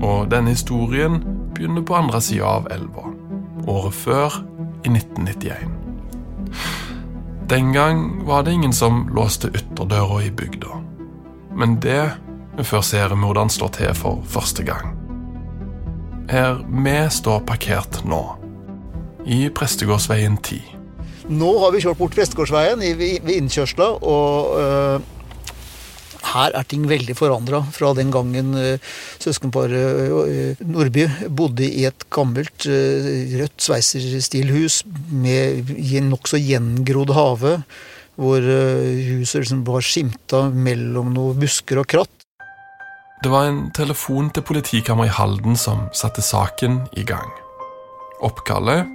Og 0.05 0.29
denne 0.29 0.53
historien 0.53 1.17
begynner 1.55 1.81
på 1.81 1.97
andre 1.97 2.21
sida 2.21 2.53
av 2.59 2.69
elva, 2.71 3.09
året 3.65 3.97
før, 3.97 4.39
i 4.85 4.93
1991. 4.93 5.73
Den 7.49 7.73
gang 7.73 8.21
var 8.29 8.45
det 8.45 8.53
ingen 8.53 8.73
som 8.73 9.09
låste 9.11 9.49
ytterdøra 9.49 10.21
i 10.23 10.29
bygda. 10.31 10.77
Men 11.57 11.79
det 11.83 12.11
er 12.59 12.67
før 12.67 12.83
seriemorderen 12.83 13.51
slår 13.51 13.71
til 13.77 13.93
for 13.95 14.23
første 14.27 14.65
gang. 14.67 14.91
Her 16.29 16.59
vi 16.67 16.97
står 17.13 17.45
parkert 17.47 18.01
nå, 18.07 18.19
i 19.25 19.47
Prestegårdsveien 19.53 20.35
10. 20.37 20.59
Nå 21.29 21.53
har 21.61 21.71
vi 21.73 21.81
kjørt 21.83 21.99
bort 21.99 22.17
Prestegårdsveien 22.17 22.83
ved 22.99 23.31
innkjørsla, 23.35 23.87
og 24.01 24.57
uh, 24.57 24.99
her 26.33 26.57
er 26.57 26.67
ting 26.69 26.83
veldig 26.89 27.15
forandra 27.17 27.61
fra 27.73 27.93
den 27.97 28.11
gangen 28.13 28.51
uh, 28.57 28.91
søskenparet 29.21 30.11
uh, 30.11 30.63
Nordby 30.67 31.07
bodde 31.29 31.67
i 31.67 31.85
et 31.89 32.07
gammelt 32.13 32.67
rødt 32.67 33.65
sveiserstilhus 33.69 34.83
med 35.13 35.71
en 35.79 36.11
nokså 36.11 36.41
gjengrodd 36.41 37.15
hage, 37.15 37.55
hvor 38.19 38.43
huset 38.43 39.45
liksom 39.45 39.61
var 39.63 39.85
skimta 39.85 40.49
mellom 40.51 41.13
noen 41.15 41.37
busker 41.39 41.79
og 41.79 41.87
kratt. 41.87 42.18
Det 43.23 43.29
var 43.29 43.45
en 43.45 43.71
telefon 43.71 44.29
til 44.29 44.43
politikammeret 44.43 45.09
i 45.09 45.15
Halden 45.17 45.57
som 45.59 45.89
satte 45.93 46.21
saken 46.23 46.85
i 46.95 47.03
gang. 47.03 47.31
Oppkallet 48.23 48.87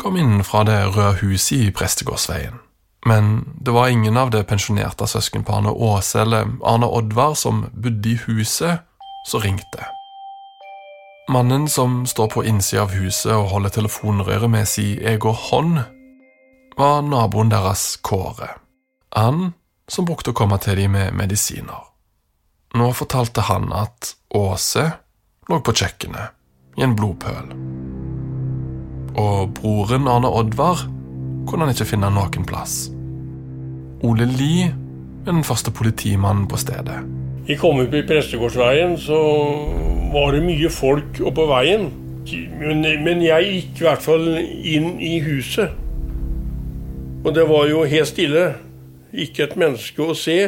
kom 0.00 0.18
inn 0.20 0.42
fra 0.44 0.66
det 0.68 0.82
røde 0.96 1.14
huset 1.22 1.56
i 1.56 1.70
Prestegårdsveien. 1.72 2.58
Men 3.06 3.48
det 3.64 3.72
var 3.72 3.88
ingen 3.88 4.16
av 4.20 4.30
det 4.30 4.44
pensjonerte 4.46 5.06
søskenparet 5.08 5.72
Åse 5.72 6.20
eller 6.20 6.52
Arne 6.60 6.86
Oddvar 6.86 7.34
som 7.34 7.64
bodde 7.72 8.12
i 8.12 8.18
huset, 8.26 8.84
som 9.26 9.40
ringte. 9.40 9.88
Mannen 11.32 11.68
som 11.68 12.06
står 12.06 12.28
på 12.28 12.44
innsida 12.44 12.82
av 12.82 12.92
huset 12.92 13.32
og 13.32 13.48
holder 13.48 13.72
telefonrøret 13.78 14.50
med 14.50 14.68
si 14.68 14.98
egen 15.00 15.40
hånd, 15.48 15.78
var 16.76 17.00
naboen 17.06 17.52
deres 17.52 17.96
Kåre. 18.02 18.58
Han 19.16 19.54
som 19.88 20.04
brukte 20.04 20.34
å 20.34 20.36
komme 20.36 20.58
til 20.60 20.76
dem 20.76 20.92
med 20.92 21.16
medisiner. 21.16 21.89
Nå 22.78 22.92
fortalte 22.94 23.48
han 23.50 23.72
at 23.74 24.14
Åse 24.36 24.86
lå 25.50 25.58
på 25.66 25.74
kjøkkenet 25.74 26.78
i 26.78 26.86
en 26.86 26.94
blodpøl 26.98 27.54
og 29.18 29.54
broren 29.58 30.08
Arne 30.08 30.28
Oddvar 30.28 30.84
kunne 31.48 31.66
han 31.66 31.74
ikke 31.74 31.88
finne 31.92 32.10
noen 32.14 32.46
plass. 32.46 32.90
Ole 34.06 34.26
Li 34.28 34.66
er 34.66 34.74
den 35.26 35.44
første 35.44 35.72
politimannen 35.74 36.46
på 36.48 36.60
stedet. 36.60 37.00
Vi 37.48 37.56
kom 37.58 37.80
opp 37.82 37.94
i 37.96 38.04
Prestegårdsveien, 38.06 38.94
så 39.00 39.18
var 40.12 40.34
det 40.34 40.44
mye 40.44 40.70
folk 40.72 41.20
oppå 41.26 41.48
veien. 41.50 41.88
Men, 42.60 42.84
men 43.02 43.22
jeg 43.24 43.48
gikk 43.48 43.80
i 43.80 43.86
hvert 43.88 44.04
fall 44.04 44.26
inn 44.38 44.92
i 45.02 45.16
huset. 45.24 45.72
Og 47.24 47.32
det 47.36 47.46
var 47.48 47.66
jo 47.68 47.82
helt 47.88 48.08
stille. 48.08 48.44
Ikke 49.10 49.48
et 49.48 49.56
menneske 49.58 50.04
å 50.04 50.14
se. 50.16 50.38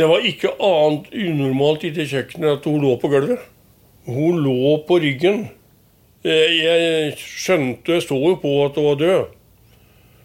Det 0.00 0.06
var 0.08 0.22
ikke 0.24 0.54
annet 0.64 1.10
unormalt 1.12 1.82
i 1.84 1.90
det 1.92 2.06
kjøkkenet 2.08 2.54
at 2.54 2.64
hun 2.64 2.80
lå 2.80 2.94
på 3.02 3.08
gulvet. 3.12 3.42
Hun 4.08 4.38
lå 4.40 4.78
på 4.88 4.96
ryggen. 5.02 5.42
Eh, 6.24 6.52
jeg 6.56 7.16
skjønte, 7.20 7.98
jeg 7.98 8.06
så 8.06 8.16
jo 8.16 8.38
på 8.40 8.54
at 8.64 8.78
hun 8.80 8.86
var 8.86 8.94
død. 9.02 9.34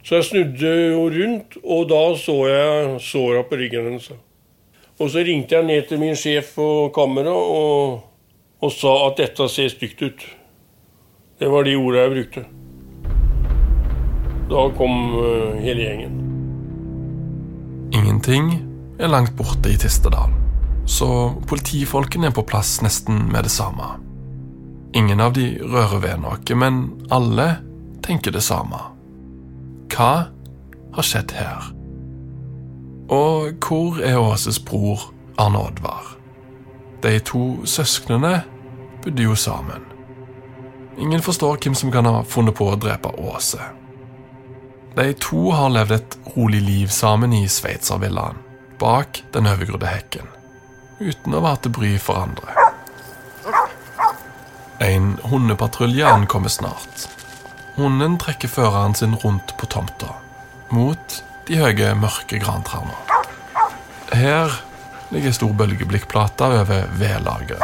Så 0.05 0.15
jeg 0.15 0.27
snudde 0.29 0.69
henne 0.71 1.09
rundt, 1.17 1.57
og 1.59 1.89
da 1.89 1.99
så 2.15 2.35
jeg 2.47 3.01
såra 3.03 3.41
på 3.49 3.59
ryggen 3.59 3.89
hennes. 3.89 4.13
Og 4.95 5.11
så 5.11 5.25
ringte 5.27 5.57
jeg 5.57 5.67
ned 5.67 5.89
til 5.89 5.99
min 5.99 6.15
sjef 6.15 6.53
på 6.55 6.67
kammeret 6.95 7.35
og, 7.35 8.05
og 8.63 8.71
sa 8.71 8.93
at 9.09 9.19
dette 9.19 9.49
ser 9.51 9.73
stygt 9.73 10.05
ut. 10.05 10.23
Det 11.41 11.49
var 11.51 11.67
de 11.67 11.73
ordene 11.75 12.05
jeg 12.05 12.13
brukte. 12.13 12.45
Da 14.53 14.63
kom 14.77 14.95
uh, 15.17 15.59
hele 15.59 15.83
gjengen. 15.83 16.15
Ingenting 17.91 18.74
er 18.99 19.11
langt 19.11 19.35
borte 19.37 19.71
i 19.71 19.77
Tistedal, 19.79 20.33
så 20.85 21.07
politifolkene 21.47 22.29
er 22.29 22.35
på 22.35 22.45
plass 22.47 22.77
nesten 22.85 23.25
med 23.31 23.47
det 23.47 23.53
samme. 23.53 23.95
Ingen 24.95 25.19
av 25.19 25.33
de 25.35 25.49
rører 25.59 25.99
ved 26.03 26.21
noe, 26.23 26.55
men 26.55 26.83
alle 27.11 27.47
tenker 28.05 28.31
det 28.31 28.43
samme. 28.45 28.79
Hva 29.91 30.11
har 30.95 31.07
skjedd 31.07 31.33
her? 31.35 31.71
Og 33.11 33.59
hvor 33.61 33.99
er 34.01 34.17
Åses 34.17 34.59
bror 34.59 35.09
Arne 35.37 35.59
Oddvar? 35.67 36.15
De 37.03 37.19
to 37.19 37.65
søsknene 37.67 38.39
bodde 39.03 39.27
jo 39.27 39.35
sammen. 39.35 39.83
Ingen 40.97 41.21
forstår 41.21 41.59
hvem 41.61 41.75
som 41.75 41.91
kan 41.91 42.07
ha 42.07 42.23
funnet 42.23 42.55
på 42.55 42.69
å 42.71 42.79
drepe 42.79 43.11
Åse. 43.19 43.59
De 44.95 45.11
to 45.19 45.49
har 45.51 45.73
levd 45.75 45.91
et 45.97 46.17
rolig 46.37 46.61
liv 46.63 46.87
sammen 46.87 47.33
i 47.35 47.43
sveitservillaen, 47.51 48.39
bak 48.79 49.23
den 49.33 49.47
overgrodde 49.49 49.89
hekken, 49.89 50.29
uten 50.99 51.35
å 51.35 51.43
være 51.43 51.65
til 51.65 51.75
bry 51.77 51.91
for 52.01 52.21
andre. 52.25 52.65
En 54.83 55.15
hundepatrulje 55.23 56.07
ankommer 56.07 56.51
snart. 56.51 57.07
Hunden 57.75 58.17
trekker 58.19 58.51
føreren 58.51 58.95
sin 58.95 59.15
rundt 59.23 59.55
på 59.59 59.67
tomta, 59.71 60.13
mot 60.71 61.21
de 61.47 61.59
høye, 61.59 61.93
mørke 61.99 62.39
grantrærne. 62.41 62.95
Her 64.15 64.53
ligger 65.13 65.35
stor 65.35 65.53
bølgeblikkplate 65.57 66.47
over 66.61 66.87
vedlaget. 66.99 67.61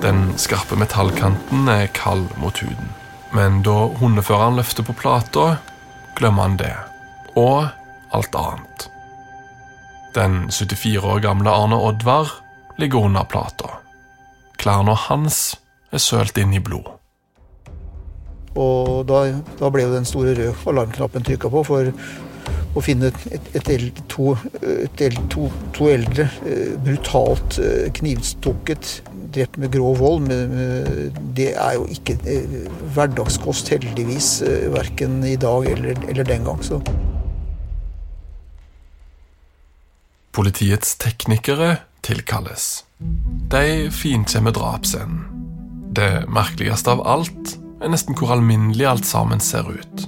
Den 0.00 0.30
skarpe 0.40 0.78
metallkanten 0.80 1.68
er 1.68 1.90
kald 1.94 2.30
mot 2.40 2.62
huden, 2.62 2.94
men 3.36 3.60
da 3.66 3.76
hundeføreren 4.00 4.56
løfter 4.56 4.86
på 4.86 4.96
plata, 4.96 5.58
glemmer 6.16 6.48
han 6.48 6.56
det, 6.60 6.72
og 7.36 7.68
alt 8.16 8.34
annet. 8.34 8.88
Den 10.14 10.48
74 10.50 11.04
år 11.04 11.20
gamle 11.22 11.50
Arne 11.50 11.78
Oddvar 11.78 12.32
ligger 12.78 13.06
under 13.06 13.24
plata. 13.24 13.76
Klærne 14.58 14.96
hans 15.08 15.54
er 15.92 16.02
sølt 16.02 16.38
inn 16.38 16.54
i 16.54 16.62
blod. 16.62 16.88
Og 18.58 19.06
da, 19.06 19.22
da 19.60 19.70
ble 19.70 19.86
jo 19.86 19.94
den 19.94 20.08
store 20.08 20.34
røde 20.34 20.56
alarmknappen 20.72 21.24
trykka 21.26 21.50
på 21.52 21.62
for 21.68 21.92
å 22.74 22.82
finne 22.82 23.10
et, 23.10 23.46
et, 23.58 23.70
et, 23.74 24.02
to, 24.10 24.34
et 24.62 25.00
to, 25.32 25.48
to, 25.74 25.88
eldre 25.90 26.26
eh, 26.46 26.74
brutalt 26.84 27.58
eh, 27.62 27.88
knivstukket, 27.98 28.92
drept 29.34 29.58
med 29.62 29.72
grov 29.74 29.98
vold. 30.02 30.28
Med, 30.28 31.14
det 31.38 31.52
er 31.56 31.78
jo 31.78 31.86
ikke 31.90 32.18
eh, 32.30 32.58
hverdagskost, 32.94 33.72
heldigvis, 33.74 34.32
verken 34.74 35.18
i 35.26 35.36
dag 35.40 35.66
eller, 35.72 35.98
eller 36.10 36.30
den 36.30 36.46
gang. 36.46 36.62
Så. 36.66 36.82
Politiets 40.40 40.94
teknikere 40.96 41.74
tilkalles. 42.00 42.84
De 43.52 43.90
finkjemmer 43.92 44.54
drapsscenen. 44.56 45.18
Det 45.92 46.22
merkeligste 46.32 46.94
av 46.94 47.02
alt 47.04 47.50
er 47.84 47.90
nesten 47.92 48.16
hvor 48.16 48.32
alminnelig 48.32 48.86
alt 48.88 49.04
sammen 49.04 49.42
ser 49.44 49.66
ut. 49.68 50.06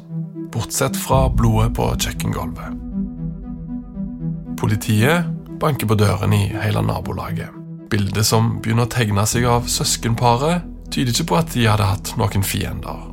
Bortsett 0.54 0.96
fra 0.96 1.26
blodet 1.28 1.74
på 1.76 1.90
kjøkkengulvet. 2.00 2.78
Politiet 4.56 5.28
banker 5.60 5.90
på 5.90 5.98
døren 6.00 6.32
i 6.32 6.46
hele 6.62 6.80
nabolaget. 6.80 7.50
Bildet 7.92 8.24
som 8.24 8.54
begynner 8.64 8.88
å 8.88 8.92
tegne 8.94 9.26
seg 9.28 9.44
av 9.52 9.68
søskenparet, 9.68 10.64
tyder 10.88 11.12
ikke 11.12 11.28
på 11.28 11.38
at 11.42 11.52
de 11.52 11.66
hadde 11.68 11.90
hatt 11.90 12.14
noen 12.16 12.46
fiender. 12.54 13.04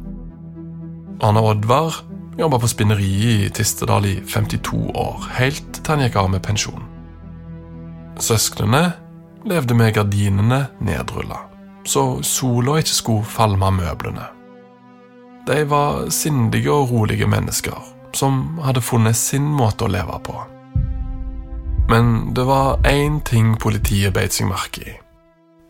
Arne 1.20 1.44
Oddvar 1.52 2.00
jobba 2.40 2.62
på 2.64 2.72
spinneriet 2.72 3.50
i 3.50 3.52
Tistedal 3.60 4.08
i 4.08 4.16
52 4.24 4.86
år, 4.96 5.28
helt 5.42 5.82
til 5.82 5.92
han 5.92 6.06
gikk 6.06 6.16
av 6.24 6.32
med 6.32 6.46
pensjon. 6.48 6.88
Søsknene 8.20 8.92
levde 9.48 9.74
med 9.74 9.94
gardinene 9.96 10.66
nedrulla, 10.84 11.38
så 11.88 12.20
sola 12.24 12.80
ikke 12.82 12.96
skulle 12.96 13.28
falme 13.28 13.72
møblene. 13.72 14.26
De 15.48 15.64
var 15.70 16.10
sindige 16.12 16.72
og 16.72 16.92
rolige 16.92 17.28
mennesker 17.28 17.78
som 18.14 18.60
hadde 18.66 18.84
funnet 18.84 19.18
sin 19.18 19.46
måte 19.56 19.88
å 19.88 19.92
leve 19.92 20.18
på. 20.26 20.36
Men 21.90 22.34
det 22.36 22.44
var 22.46 22.82
én 22.86 23.22
ting 23.26 23.56
politiet 23.58 24.14
beit 24.14 24.36
seg 24.36 24.50
merke 24.50 24.84
i. 24.84 24.96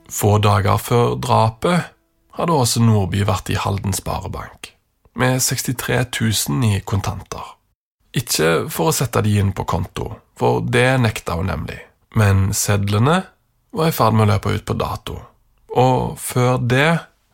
Få 0.09 0.39
dager 0.41 0.81
før 0.81 1.13
drapet 1.21 1.93
hadde 2.35 2.55
Åse 2.55 2.81
Nordby 2.81 3.21
vært 3.27 3.51
i 3.53 3.59
Halden 3.59 3.93
Sparebank 3.93 4.73
med 5.19 5.37
63 5.43 6.01
000 6.49 6.65
i 6.65 6.81
kontanter. 6.81 7.55
Ikke 8.15 8.65
for 8.73 8.89
å 8.89 8.95
sette 8.95 9.21
de 9.21 9.37
inn 9.37 9.53
på 9.53 9.67
konto, 9.69 10.09
for 10.39 10.65
det 10.65 10.97
nekta 11.03 11.37
hun 11.37 11.51
nemlig 11.51 11.77
men 12.15 12.49
sedlene 12.57 13.21
var 13.75 13.89
i 13.89 13.93
ferd 13.93 14.15
med 14.17 14.25
å 14.25 14.31
løpe 14.33 14.53
ut 14.55 14.65
på 14.65 14.77
dato, 14.79 15.19
og 15.77 16.17
før 16.21 16.57
det 16.61 16.89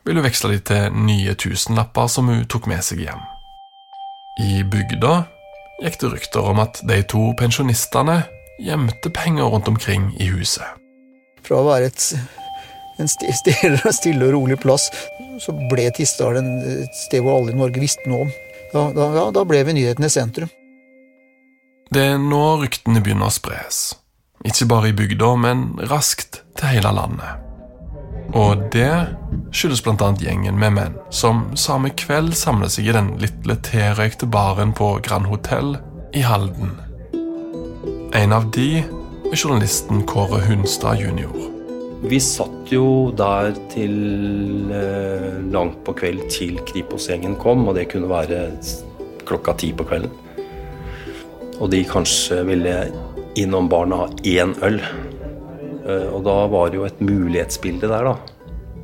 ville 0.06 0.20
hun 0.20 0.28
veksle 0.28 0.52
de 0.54 0.60
til 0.68 0.98
nye 1.06 1.34
tusenlapper 1.34 2.10
som 2.12 2.28
hun 2.30 2.44
tok 2.50 2.68
med 2.70 2.84
seg 2.84 3.02
hjem. 3.06 3.22
I 4.44 4.60
bygda 4.68 5.14
gikk 5.82 6.00
det 6.02 6.12
rykter 6.12 6.50
om 6.52 6.60
at 6.62 6.80
de 6.88 7.00
to 7.08 7.30
pensjonistene 7.40 8.20
gjemte 8.62 9.12
penger 9.12 9.48
rundt 9.52 9.68
omkring 9.68 10.10
i 10.20 10.28
huset. 10.30 10.66
Fra 11.44 11.60
å 11.60 11.66
være 11.66 11.90
et, 11.90 12.06
en 13.00 13.10
stille, 13.16 13.92
stille 13.92 14.28
og 14.28 14.36
rolig 14.36 14.60
plass, 14.60 14.88
så 15.42 15.52
ble 15.70 15.88
Tistdal 15.96 16.38
et 16.40 17.00
sted 17.06 17.24
hvor 17.24 17.40
alle 17.40 17.52
i 17.52 17.58
Norge 17.58 17.82
visste 17.82 18.08
noe 18.08 18.26
om. 18.26 18.34
Da, 18.72 18.88
da, 18.92 19.28
da 19.32 19.44
ble 19.48 19.62
vi 19.66 19.76
nyhetenes 19.76 20.16
sentrum. 20.16 20.50
Det 21.92 22.02
er 22.02 22.18
nå 22.18 22.42
ryktene 22.62 23.00
begynner 23.00 23.30
å 23.30 23.34
spres. 23.34 23.94
Ikke 24.46 24.68
bare 24.70 24.92
i 24.92 24.96
bygda, 24.96 25.34
men 25.42 25.66
raskt 25.90 26.42
til 26.56 26.70
hele 26.76 26.92
landet. 26.94 27.42
Og 28.36 28.66
det 28.74 28.90
skyldes 29.54 29.82
bl.a. 29.84 30.10
gjengen 30.20 30.58
med 30.60 30.74
menn 30.76 30.96
som 31.14 31.44
samme 31.58 31.92
kveld 31.96 32.34
samler 32.36 32.70
seg 32.72 32.90
i 32.90 32.94
den 32.96 33.14
lille 33.22 33.56
terøykte 33.64 34.28
baren 34.30 34.74
på 34.76 34.96
Grand 35.06 35.28
Hotell 35.30 35.76
i 36.16 36.24
Halden. 36.26 36.74
En 38.16 38.34
av 38.34 38.48
de 38.54 38.80
er 38.80 39.36
journalisten 39.36 40.04
Kåre 40.08 40.40
Hunstad 40.46 41.02
jr. 41.02 41.32
Vi 42.06 42.18
satt 42.22 42.70
jo 42.70 43.10
der 43.16 43.56
til 43.72 44.70
eh, 44.74 45.40
langt 45.52 45.80
på 45.86 45.94
kveld 45.96 46.26
til 46.30 46.58
Kripos-gjengen 46.68 47.38
kom, 47.40 47.64
og 47.66 47.78
det 47.78 47.88
kunne 47.92 48.10
være 48.10 48.50
klokka 49.26 49.56
ti 49.58 49.72
på 49.74 49.86
kvelden. 49.88 50.12
Og 51.56 51.70
de 51.72 51.80
kanskje 51.88 52.42
ville 52.46 52.74
innom 53.36 53.68
barna 53.68 54.06
én 54.24 54.54
øl. 54.64 54.80
Eh, 55.86 56.08
og 56.10 56.24
da 56.26 56.36
var 56.50 56.70
det 56.70 56.80
jo 56.80 56.86
et 56.88 57.00
mulighetsbilde 57.04 57.90
der, 57.90 58.10
da. 58.10 58.16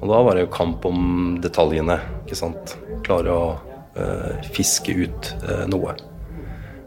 Og 0.03 0.11
da 0.11 0.23
var 0.27 0.37
det 0.37 0.47
jo 0.47 0.55
kamp 0.55 0.85
om 0.89 1.39
detaljene. 1.43 1.99
ikke 2.25 2.39
sant? 2.39 2.75
Klare 3.07 3.35
å 3.35 3.45
uh, 3.95 4.49
fiske 4.55 4.91
ut 4.91 5.29
uh, 5.47 5.63
noe. 5.71 5.95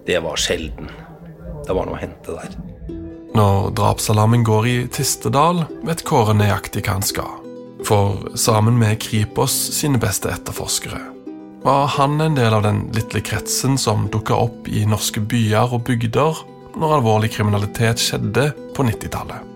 Det 0.08 0.20
var 0.24 0.36
sjelden. 0.40 0.92
Det 1.64 1.72
var 1.72 1.88
noe 1.88 1.96
å 1.96 2.02
hente 2.02 2.36
der. 2.36 2.58
Når 3.36 3.72
drapsalarmen 3.76 4.44
går 4.48 4.68
i 4.68 4.76
Tistedal, 4.92 5.64
vet 5.88 6.04
Kåre 6.08 6.36
nøyaktig 6.36 6.84
hva 6.84 7.00
han 7.00 7.08
skal. 7.08 7.32
For 7.88 8.36
sammen 8.40 8.80
med 8.80 9.00
Kripos 9.04 9.56
sine 9.76 10.00
beste 10.02 10.32
etterforskere 10.32 11.16
var 11.66 11.88
han 11.96 12.20
en 12.22 12.36
del 12.38 12.54
av 12.54 12.62
den 12.62 12.84
lille 12.94 13.24
kretsen 13.26 13.74
som 13.82 14.04
dukka 14.14 14.36
opp 14.38 14.68
i 14.70 14.84
norske 14.86 15.24
byer 15.26 15.72
og 15.74 15.88
bygder 15.88 16.44
når 16.80 16.98
alvorlig 16.98 17.32
kriminalitet 17.36 18.02
skjedde 18.02 18.50
på 18.76 18.86
90-tallet. 18.88 19.52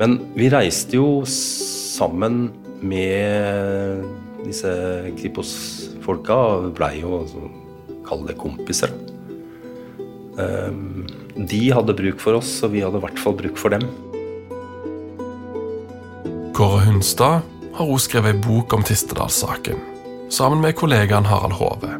Men 0.00 0.18
vi 0.34 0.48
reiste 0.52 0.98
jo 0.98 1.22
sammen 1.28 2.48
med 2.82 4.02
disse 4.42 4.70
Kripos-folka 5.18 6.38
blei 6.74 6.96
jo 7.02 7.20
altså, 7.22 7.50
Kall 8.02 8.24
det 8.26 8.34
kompiser. 8.40 8.90
Ehm, 10.42 11.04
de 11.36 11.60
hadde 11.72 11.94
bruk 11.96 12.18
for 12.20 12.40
oss, 12.40 12.56
og 12.66 12.74
vi 12.74 12.82
hadde 12.82 12.98
i 12.98 13.04
hvert 13.04 13.22
fall 13.22 13.36
bruk 13.38 13.60
for 13.60 13.72
dem. 13.72 13.86
Kåre 16.56 16.82
Hunstad 16.88 17.46
har 17.78 17.86
også 17.86 18.10
skrevet 18.10 18.34
ei 18.34 18.42
bok 18.42 18.74
om 18.74 18.82
Tistedalssaken, 18.84 19.78
sammen 20.34 20.60
med 20.64 20.74
kollegaen 20.76 21.30
Harald 21.30 21.56
Hove. 21.62 21.94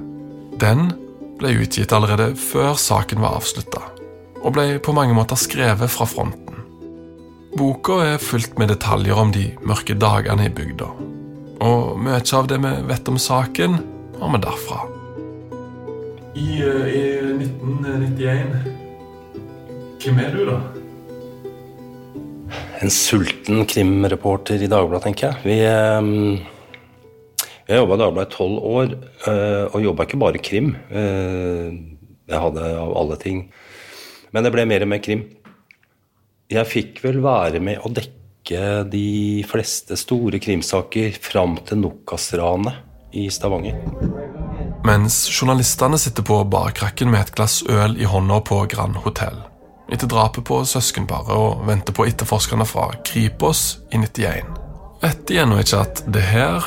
Den 0.61 0.91
ble 1.39 1.55
utgitt 1.63 1.95
allerede 1.95 2.33
før 2.37 2.75
saken 2.75 3.23
var 3.23 3.39
avslutta 3.39 3.92
og 4.43 4.55
ble 4.57 4.67
på 4.83 4.95
mange 4.97 5.15
måter 5.17 5.39
skrevet 5.39 5.91
fra 5.93 6.07
fronten. 6.09 6.59
Boka 7.53 7.99
er 8.15 8.23
fylt 8.23 8.57
med 8.59 8.71
detaljer 8.73 9.19
om 9.19 9.33
de 9.35 9.51
mørke 9.67 9.95
dagene 9.99 10.49
i 10.49 10.53
bygda, 10.53 10.89
og 11.63 11.99
mye 12.01 12.23
av 12.39 12.49
det 12.51 12.59
vi 12.63 12.73
vet 12.89 13.11
om 13.13 13.19
saken, 13.21 13.79
har 14.23 14.33
vi 14.33 14.41
derfra. 14.43 14.79
I, 16.33 16.63
uh, 16.65 16.87
i 16.89 17.03
1991 17.37 18.55
Hvem 20.03 20.19
er 20.23 20.33
du, 20.33 20.47
da? 20.49 20.57
En 22.83 22.91
sulten 22.91 23.67
krimreporter 23.69 24.65
i 24.65 24.71
Dagbladet, 24.71 25.05
tenker 25.05 25.29
jeg. 25.29 25.37
Vi, 25.45 25.59
um, 25.69 26.41
jeg 27.69 27.83
jobba 27.83 27.99
i 27.99 28.01
Dagbladet 28.01 28.33
i 28.33 28.37
tolv 28.39 28.65
år, 28.73 28.97
uh, 29.29 29.65
og 29.69 29.85
jobba 29.85 30.09
ikke 30.09 30.23
bare 30.25 30.43
krim. 30.43 30.73
Jeg 30.91 32.41
hadde 32.47 32.73
av 32.81 32.97
alle 32.97 33.21
ting 33.21 33.45
men 34.33 34.45
det 34.45 34.53
ble 34.55 34.67
mer 34.69 34.85
og 34.85 34.91
mer 34.93 35.03
krim. 35.05 35.27
Jeg 36.53 36.69
fikk 36.69 37.05
vel 37.05 37.23
være 37.25 37.63
med 37.65 37.81
å 37.81 37.93
dekke 37.93 38.83
de 38.91 39.45
fleste 39.49 39.97
store 39.97 40.41
krimsaker 40.43 41.15
fram 41.23 41.57
til 41.69 41.81
Nokas-ranet 41.85 43.17
i 43.17 43.29
Stavanger. 43.33 43.79
Mens 44.89 45.23
journalistene 45.31 46.01
sitter 46.01 46.27
på 46.27 46.43
barkrakken 46.51 47.13
med 47.13 47.29
et 47.29 47.35
glass 47.37 47.61
øl 47.71 47.97
i 48.01 48.09
hånda 48.09 48.43
på 48.49 48.65
Grand 48.73 48.99
Hotell 49.05 49.39
etter 49.93 50.09
drapet 50.09 50.45
på 50.49 50.63
søskenparet 50.65 51.33
og 51.37 51.67
venter 51.69 51.95
på 51.97 52.07
etterforskerne 52.09 52.67
fra 52.69 52.89
Kripos 53.05 53.83
i 53.93 54.01
91. 54.01 54.49
Vet 55.03 55.27
de 55.29 55.41
ennå 55.43 55.59
ikke 55.61 55.83
at 55.85 56.03
det 56.15 56.25
her 56.31 56.65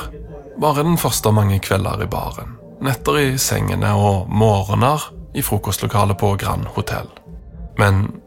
bare 0.60 0.82
er 0.82 0.88
den 0.88 1.00
første 1.00 1.30
av 1.30 1.36
mange 1.36 1.58
kvelder 1.64 2.04
i 2.04 2.10
baren. 2.10 2.54
Netter 2.84 3.18
i 3.18 3.28
sengene 3.40 3.94
og 3.98 4.30
morgener 4.30 5.08
i 5.36 5.44
frokostlokalet 5.44 6.18
på 6.20 6.34
Grand 6.40 6.68
Hotell. 6.76 7.08
Men 7.78 8.22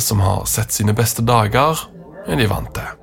som 0.00 0.20
har 0.20 0.44
sett 0.44 0.72
sine 0.72 0.92
beste 0.92 1.22
dager, 1.22 1.78
er 2.26 2.36
de 2.36 2.46
vant 2.46 2.74
til. 2.74 2.98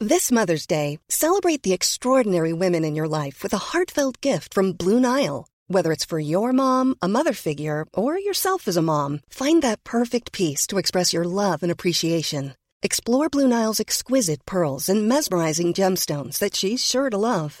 This 0.00 0.30
Mother's 0.32 0.66
Day, 0.66 0.98
celebrate 1.10 1.62
the 1.62 1.74
extraordinary 1.74 2.54
women 2.54 2.84
in 2.84 2.96
your 2.96 3.08
life 3.08 3.42
with 3.42 3.52
a 3.52 3.58
heartfelt 3.58 4.20
gift 4.22 4.54
from 4.54 4.72
Blue 4.72 4.98
Nile. 4.98 5.46
Whether 5.68 5.92
it's 5.92 6.06
for 6.06 6.18
your 6.18 6.52
mom, 6.52 6.96
a 7.02 7.08
mother 7.08 7.34
figure, 7.34 7.84
or 7.92 8.18
yourself 8.18 8.66
as 8.66 8.78
a 8.78 8.82
mom, 8.82 9.20
find 9.28 9.62
that 9.62 9.84
perfect 9.84 10.32
piece 10.32 10.66
to 10.68 10.78
express 10.78 11.12
your 11.12 11.24
love 11.24 11.62
and 11.62 11.70
appreciation. 11.70 12.54
Explore 12.82 13.28
Blue 13.28 13.46
Nile's 13.46 13.78
exquisite 13.78 14.46
pearls 14.46 14.88
and 14.88 15.06
mesmerizing 15.06 15.74
gemstones 15.74 16.38
that 16.38 16.56
she's 16.56 16.82
sure 16.82 17.10
to 17.10 17.18
love. 17.18 17.60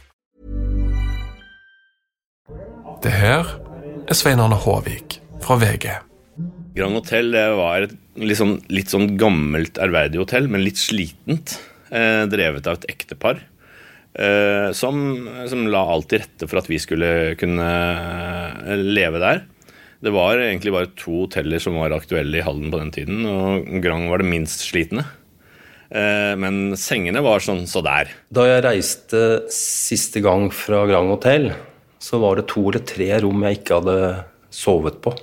Det 3.01 3.09
her 3.17 3.47
er 4.05 4.13
Svein 4.13 4.37
Arne 4.43 4.59
Håvik 4.61 5.15
fra 5.41 5.55
VG. 5.57 5.87
Grand 6.77 6.93
Hotel 6.99 7.31
det 7.33 7.45
var 7.57 7.87
et 7.87 7.95
liksom, 8.21 8.59
litt 8.69 8.91
sånn 8.93 9.15
gammelt, 9.17 9.79
ærverdig 9.81 10.19
hotell, 10.21 10.45
men 10.51 10.61
litt 10.61 10.77
slitent. 10.77 11.55
Eh, 11.89 12.27
drevet 12.29 12.69
av 12.69 12.77
et 12.77 12.85
ektepar. 12.93 13.39
Eh, 14.13 14.69
som, 14.77 14.99
som 15.49 15.65
la 15.73 15.81
alt 15.95 16.11
til 16.11 16.21
rette 16.21 16.45
for 16.45 16.61
at 16.61 16.69
vi 16.69 16.77
skulle 16.83 17.09
kunne 17.41 17.71
eh, 18.67 18.85
leve 18.85 19.23
der. 19.23 19.41
Det 20.05 20.13
var 20.13 20.37
egentlig 20.37 20.75
bare 20.77 20.93
to 20.93 21.23
hoteller 21.23 21.63
som 21.63 21.81
var 21.81 21.97
aktuelle 21.97 22.37
i 22.37 22.45
Halden 22.45 22.69
på 22.69 22.83
den 22.83 22.93
tiden, 22.93 23.25
og 23.25 23.65
Grand 23.81 24.13
var 24.13 24.21
det 24.21 24.29
minst 24.29 24.61
slitne. 24.67 25.07
Eh, 25.89 26.37
men 26.37 26.77
sengene 26.77 27.25
var 27.25 27.41
sånn 27.41 27.65
så 27.65 27.81
der. 27.81 28.13
Da 28.29 28.45
jeg 28.45 28.63
reiste 28.69 29.25
siste 29.57 30.21
gang 30.21 30.51
fra 30.53 30.85
Grand 30.85 31.17
Hotel, 31.17 31.49
så 32.01 32.19
var 32.21 32.39
det 32.39 32.49
to 32.49 32.63
eller 32.69 32.85
tre 32.87 33.09
rom 33.21 33.43
jeg 33.45 33.61
ikke 33.61 33.81
hadde 33.81 33.97
sovet 34.53 34.97
på. 35.03 35.13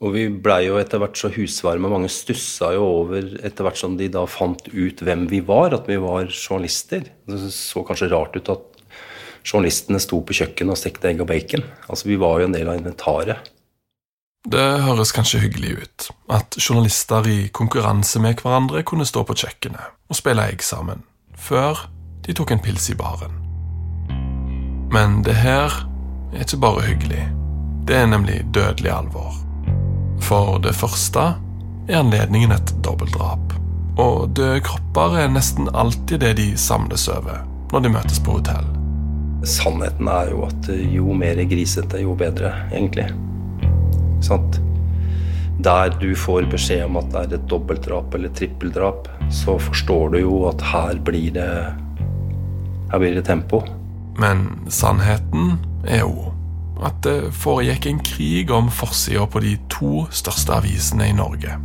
Og 0.00 0.14
vi 0.14 0.26
blei 0.32 0.62
jo 0.64 0.78
etter 0.80 1.00
hvert 1.00 1.18
så 1.20 1.28
husvarme. 1.32 1.90
Mange 1.92 2.08
stussa 2.12 2.70
jo 2.72 2.86
over 3.02 3.34
etter 3.44 3.66
hvert 3.66 3.80
som 3.80 3.98
de 3.98 4.08
da 4.12 4.24
fant 4.28 4.62
ut 4.72 5.02
hvem 5.04 5.26
vi 5.28 5.42
var, 5.44 5.76
at 5.76 5.88
vi 5.90 5.98
var 6.00 6.30
journalister. 6.32 7.04
Det 7.28 7.40
så 7.52 7.84
kanskje 7.84 8.08
rart 8.12 8.36
ut 8.36 8.48
at 8.52 8.80
journalistene 9.44 10.00
sto 10.00 10.22
på 10.24 10.36
kjøkkenet 10.40 10.72
og 10.72 10.80
stekte 10.80 11.10
egg 11.12 11.20
og 11.24 11.28
bacon. 11.28 11.64
Altså, 11.88 12.08
Vi 12.08 12.16
var 12.20 12.40
jo 12.40 12.48
en 12.48 12.56
del 12.56 12.68
av 12.68 12.80
inventaret. 12.80 13.52
Det 14.48 14.68
høres 14.86 15.12
kanskje 15.12 15.42
hyggelig 15.42 15.74
ut 15.82 16.08
at 16.32 16.56
journalister 16.56 17.28
i 17.28 17.50
konkurranse 17.52 18.22
med 18.24 18.40
hverandre 18.40 18.80
kunne 18.88 19.04
stå 19.04 19.26
på 19.28 19.36
kjøkkenet 19.36 19.92
og 20.08 20.16
spille 20.16 20.48
egg 20.48 20.64
sammen, 20.64 21.04
før 21.36 21.84
de 22.24 22.32
tok 22.32 22.56
en 22.56 22.64
pils 22.64 22.88
i 22.88 22.96
baren. 22.96 23.39
Men 24.90 25.20
det 25.22 25.36
her 25.38 25.70
er 26.34 26.42
ikke 26.42 26.60
bare 26.64 26.82
hyggelig. 26.88 27.22
Det 27.86 27.96
er 27.96 28.10
nemlig 28.10 28.40
dødelig 28.54 28.90
alvor. 28.90 29.36
For 30.22 30.58
det 30.62 30.74
første 30.78 31.32
er 31.88 32.00
anledningen 32.00 32.54
et 32.54 32.74
dobbeltdrap. 32.84 33.54
Og 34.00 34.30
døde 34.34 34.60
kropper 34.66 35.16
er 35.22 35.32
nesten 35.32 35.70
alltid 35.74 36.22
det 36.24 36.34
de 36.40 36.50
samles 36.58 37.08
over 37.10 37.44
når 37.70 37.84
de 37.84 37.92
møtes 37.94 38.18
på 38.26 38.38
hotell. 38.38 38.66
Sannheten 39.46 40.08
er 40.10 40.32
jo 40.32 40.42
at 40.48 40.68
jo 40.90 41.14
mer 41.16 41.38
grisete, 41.48 42.02
jo 42.02 42.16
bedre, 42.18 42.50
egentlig. 42.72 43.06
Sant? 44.24 44.58
Der 45.64 45.92
du 46.00 46.10
får 46.16 46.48
beskjed 46.50 46.86
om 46.88 46.98
at 47.00 47.10
det 47.12 47.22
er 47.22 47.36
et 47.38 47.50
dobbeltdrap 47.50 48.14
eller 48.16 48.32
trippeldrap, 48.36 49.08
så 49.30 49.58
forstår 49.60 50.16
du 50.16 50.22
jo 50.22 50.38
at 50.50 50.64
her 50.72 50.98
blir 51.04 51.30
det 51.36 51.52
Her 52.90 52.98
blir 52.98 53.14
det 53.14 53.24
tempo. 53.28 53.62
Men 54.20 54.46
sannheten 54.68 55.56
er 55.88 56.04
jo 56.04 56.30
at 56.84 56.96
det 57.04 57.32
foregikk 57.36 57.90
en 57.90 58.00
krig 58.04 58.50
om 58.54 58.70
forsida 58.72 59.26
på 59.28 59.42
de 59.44 59.56
to 59.72 60.06
største 60.14 60.54
avisene 60.56 61.10
i 61.10 61.16
Norge. 61.16 61.56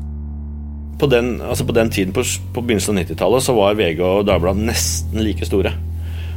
På 1.00 1.08
den, 1.12 1.38
altså 1.44 1.66
på 1.68 1.76
den 1.76 1.92
tiden, 1.92 2.14
på, 2.16 2.24
på 2.24 2.64
begynnelsen 2.64 2.96
av 2.96 3.04
90-tallet, 3.04 3.44
så 3.44 3.56
var 3.56 3.76
VG 3.80 4.00
og 4.04 4.28
Dagbladet 4.28 4.64
nesten 4.70 5.24
like 5.24 5.48
store. 5.48 5.74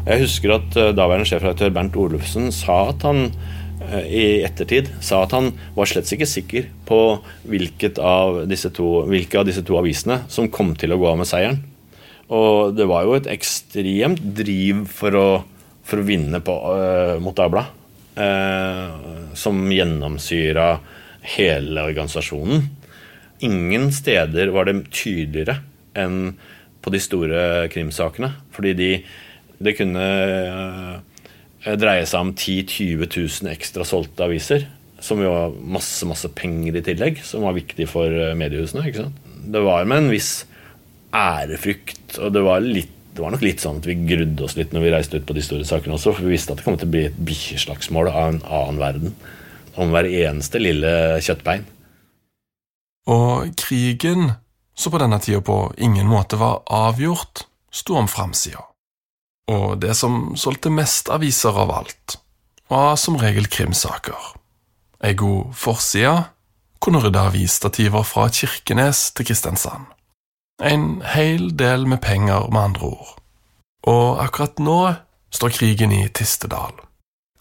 Jeg 0.09 0.25
husker 0.25 0.55
at 0.57 0.77
uh, 0.79 0.91
daværende 0.97 1.29
sjefredaktør 1.29 1.73
Bernt 1.75 1.97
Olufsen 1.99 2.51
sa 2.55 2.79
at 2.93 3.03
han 3.07 3.29
uh, 3.29 4.05
i 4.07 4.41
ettertid 4.47 4.91
sa 5.05 5.25
at 5.25 5.35
han 5.37 5.51
var 5.77 5.91
slett 5.91 6.11
ikke 6.15 6.29
sikker 6.29 6.71
på 6.89 7.01
av 7.19 8.41
to, 8.75 8.89
hvilke 9.11 9.43
av 9.43 9.47
disse 9.51 9.65
to 9.67 9.79
avisene 9.79 10.23
som 10.33 10.51
kom 10.51 10.75
til 10.79 10.95
å 10.95 11.01
gå 11.03 11.11
av 11.11 11.21
med 11.21 11.31
seieren. 11.31 11.61
Og 12.35 12.75
det 12.77 12.89
var 12.89 13.07
jo 13.07 13.17
et 13.17 13.31
ekstremt 13.31 14.23
driv 14.37 14.87
for 14.93 15.19
å, 15.19 15.29
for 15.89 16.03
å 16.03 16.07
vinne 16.07 16.43
på, 16.45 16.55
uh, 16.55 17.17
mot 17.23 17.37
Dagbladet. 17.37 17.75
som 19.39 19.61
gjennomsyra 19.71 20.81
hele 21.37 21.83
organisasjonen. 21.87 22.65
Ingen 23.47 23.93
steder 23.95 24.51
var 24.51 24.67
det 24.67 24.89
tydeligere 24.91 25.61
enn 25.95 26.33
på 26.83 26.91
de 26.91 27.01
store 27.03 27.43
krimsakene. 27.73 28.33
Fordi 28.55 28.75
de, 28.75 28.91
det 29.63 29.77
kunne 29.79 30.03
uh, 30.03 31.77
dreie 31.79 32.07
seg 32.09 32.27
om 32.27 32.35
10 32.35 32.67
000-20 32.73 33.45
000 33.45 33.55
ekstra 33.55 33.87
solgte 33.89 34.27
aviser. 34.27 34.67
Som 35.03 35.23
jo 35.23 35.31
var 35.31 35.57
masse 35.79 36.07
masse 36.11 36.31
penger 36.35 36.81
i 36.81 36.85
tillegg, 36.87 37.21
som 37.23 37.47
var 37.47 37.55
viktig 37.55 37.87
for 37.87 38.11
eh, 38.11 38.35
mediehusene. 38.35 39.07
Det 39.47 39.61
var 39.63 39.87
med 39.87 40.03
en 40.03 40.09
viss 40.11 40.33
ærefrykt, 41.15 42.17
og 42.19 42.33
det 42.35 42.43
var, 42.43 42.65
litt, 42.67 42.97
det 43.19 43.25
var 43.25 43.33
nok 43.35 43.43
litt 43.43 43.63
sånn 43.63 43.81
at 43.81 43.87
vi 43.89 43.97
grudde 44.07 44.45
oss 44.47 44.55
litt 44.55 44.71
når 44.71 44.85
vi 44.85 44.91
reiste 44.95 45.19
ut 45.19 45.25
på 45.27 45.35
de 45.35 45.43
store 45.43 45.65
sakene 45.67 45.97
også, 45.97 46.13
for 46.15 46.23
vi 46.23 46.37
visste 46.37 46.55
at 46.55 46.61
det 46.61 46.67
kom 46.69 46.77
til 46.79 46.87
å 46.87 46.93
bli 46.93 47.01
et 47.09 47.17
bikkjeslagsmål 47.19 48.11
av 48.13 48.29
en 48.29 48.39
annen 48.47 48.79
verden. 48.79 49.17
Om 49.75 49.91
hver 49.91 50.07
eneste 50.07 50.61
lille 50.63 50.93
kjøttbein. 51.27 51.65
Og 53.11 53.51
krigen, 53.59 54.37
som 54.79 54.95
på 54.95 55.01
denne 55.03 55.19
tida 55.25 55.43
på 55.43 55.59
ingen 55.83 56.07
måte 56.07 56.39
var 56.39 56.63
avgjort, 56.71 57.43
sto 57.75 57.99
om 57.99 58.07
framsida. 58.07 58.63
Og 59.51 59.81
det 59.83 59.99
som 59.99 60.37
solgte 60.39 60.71
mest 60.71 61.11
aviser 61.11 61.59
av 61.59 61.75
alt, 61.75 62.21
var 62.71 62.95
som 63.03 63.19
regel 63.19 63.51
krimsaker. 63.51 64.35
Ei 65.03 65.19
god 65.19 65.57
forside 65.59 66.29
kunne 66.79 67.03
rydde 67.03 67.27
avisstativer 67.33 68.07
fra 68.07 68.31
Kirkenes 68.31 69.09
til 69.11 69.27
Kristiansand. 69.27 69.91
En 70.59 71.01
hel 71.07 71.53
del 71.57 71.87
med 71.87 72.01
penger, 72.03 72.49
med 72.51 72.61
andre 72.61 72.91
ord. 72.91 73.15
Og 73.87 74.19
akkurat 74.19 74.59
nå 74.59 74.81
står 75.31 75.55
krigen 75.55 75.95
i 75.95 76.09
Tistedal 76.11 76.75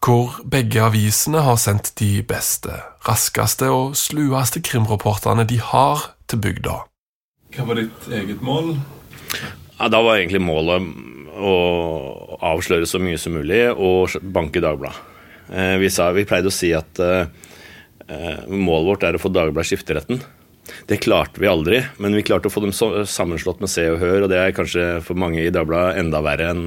hvor 0.07 0.37
begge 0.47 0.79
avisene 0.79 1.41
har 1.43 1.57
sendt 1.59 1.89
de 1.99 2.21
beste, 2.23 2.71
raskeste 3.07 3.67
og 3.73 3.97
slueste 3.99 4.61
krimreporterne 4.63 5.43
de 5.49 5.57
har 5.59 6.13
til 6.31 6.39
bygda. 6.45 6.77
Hva 7.55 7.65
var 7.67 7.81
ditt 7.81 8.07
eget 8.13 8.43
mål? 8.45 8.75
Ja, 9.77 9.89
da 9.91 9.99
var 10.05 10.15
egentlig 10.15 10.39
målet 10.45 10.87
å 11.37 11.55
avsløre 12.53 12.87
så 12.89 13.01
mye 13.03 13.19
som 13.19 13.35
mulig 13.35 13.65
og 13.73 14.15
banke 14.21 14.63
Dagbladet. 14.63 15.03
Eh, 15.51 15.75
vi, 15.81 15.89
vi 15.89 16.25
pleide 16.27 16.51
å 16.51 16.55
si 16.55 16.71
at 16.75 16.99
eh, 17.03 17.27
målet 18.47 18.89
vårt 18.91 19.05
er 19.07 19.17
å 19.17 19.21
få 19.21 19.31
Dagbladet 19.33 19.73
skifteretten. 19.73 20.23
Det 20.89 20.99
klarte 21.03 21.41
vi 21.41 21.49
aldri, 21.49 21.81
men 22.01 22.15
vi 22.17 22.25
klarte 22.27 22.49
å 22.49 22.53
få 22.53 22.63
dem 22.63 22.75
sammenslått 22.75 23.61
med 23.63 23.71
Se 23.71 23.85
og 23.91 24.01
Hør, 24.01 24.25
og 24.25 24.31
det 24.31 24.41
er 24.41 24.55
kanskje 24.55 24.87
for 25.05 25.19
mange 25.19 25.41
i 25.43 25.53
Dagbladet 25.53 26.01
enda 26.01 26.21
verre 26.25 26.51
enn 26.53 26.65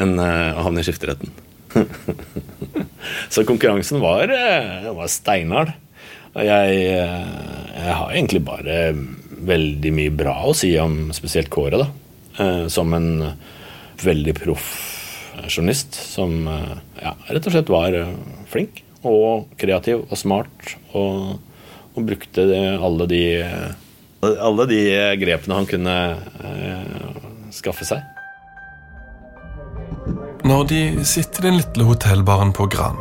en, 0.00 0.16
å 0.20 0.64
havne 0.66 0.82
i 0.82 0.86
skifteretten. 0.86 1.32
så 3.32 3.44
konkurransen 3.46 4.02
var, 4.02 4.32
var 4.96 5.10
steinhard. 5.12 5.74
Jeg, 6.30 6.76
jeg, 6.86 7.94
har 7.98 8.12
egentlig 8.12 8.42
bare 8.46 8.76
veldig 9.50 9.92
mye 9.96 10.12
bra 10.14 10.36
å 10.46 10.54
si 10.56 10.70
om 10.78 11.08
spesielt 11.16 11.50
Kåre, 11.52 11.80
da. 11.80 11.88
Eh, 12.40 12.66
som 12.72 12.94
en 12.94 13.10
veldig 14.00 14.34
proff 14.38 14.68
journalist 15.48 15.94
som 15.94 16.46
eh, 16.48 16.76
ja, 17.02 17.14
rett 17.28 17.46
og 17.48 17.54
slett 17.54 17.72
var 17.72 17.96
eh, 17.96 18.14
flink 18.50 18.82
og 19.06 19.50
kreativ 19.60 20.04
og 20.06 20.18
smart. 20.20 20.74
Og, 20.92 21.40
og 21.96 22.06
brukte 22.06 22.46
alle, 22.78 23.06
de, 23.10 23.22
alle 24.22 24.66
de 24.70 24.80
grepene 25.20 25.58
han 25.58 25.68
kunne 25.70 25.96
eh, 26.46 27.20
skaffe 27.54 27.86
seg. 27.88 28.02
Når 30.46 30.64
de 30.70 30.80
sitter 31.04 31.44
i 31.44 31.50
den 31.50 31.60
lille 31.60 31.86
hotellbaren 31.90 32.54
på 32.56 32.66
Gran, 32.72 32.96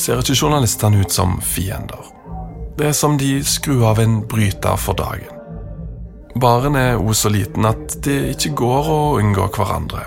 ser 0.00 0.22
ikke 0.22 0.38
journalistene 0.38 1.02
ut 1.02 1.12
som 1.12 1.36
fiender. 1.44 2.08
Det 2.78 2.88
er 2.88 2.96
som 2.96 3.18
de 3.20 3.42
skrur 3.44 3.84
av 3.90 4.00
en 4.00 4.22
bryter 4.28 4.78
for 4.80 4.96
dagen. 4.96 5.28
Baren 6.40 6.78
er 6.80 6.96
òg 6.96 7.12
så 7.16 7.28
liten 7.28 7.68
at 7.68 7.98
det 8.06 8.32
ikke 8.32 8.54
går 8.62 8.88
å 8.88 9.00
unngå 9.20 9.50
hverandre. 9.52 10.06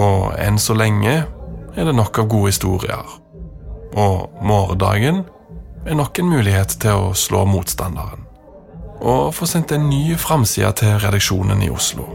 Og 0.00 0.32
enn 0.40 0.56
så 0.56 0.72
lenge 0.78 1.12
er 1.76 1.88
det 1.88 1.94
nok 1.96 2.22
av 2.22 2.30
gode 2.32 2.54
historier. 2.54 3.04
Og 3.92 4.32
morgendagen 4.40 5.26
er 5.86 5.96
nok 5.98 6.18
en 6.18 6.30
mulighet 6.30 6.76
til 6.82 7.08
å 7.08 7.14
slå 7.16 7.44
motstanderen. 7.48 8.26
Og 9.02 9.32
få 9.34 9.48
sendt 9.50 9.72
en 9.74 9.88
ny 9.90 10.14
framside 10.20 10.70
til 10.78 10.98
redaksjonen 11.02 11.62
i 11.66 11.70
Oslo. 11.72 12.06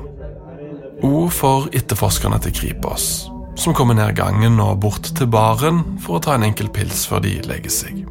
O 1.04 1.28
for 1.30 1.68
etterforskerne 1.76 2.40
til 2.42 2.56
Kripos, 2.56 3.28
som 3.60 3.76
kommer 3.78 3.98
ned 3.98 4.16
gangen 4.18 4.60
og 4.64 4.80
bort 4.82 5.12
til 5.18 5.30
baren 5.30 5.84
for 6.04 6.18
å 6.18 6.24
ta 6.24 6.38
en 6.38 6.48
enkel 6.48 6.72
pils 6.74 7.06
før 7.10 7.26
de 7.26 7.36
legger 7.50 7.74
seg. 7.74 8.06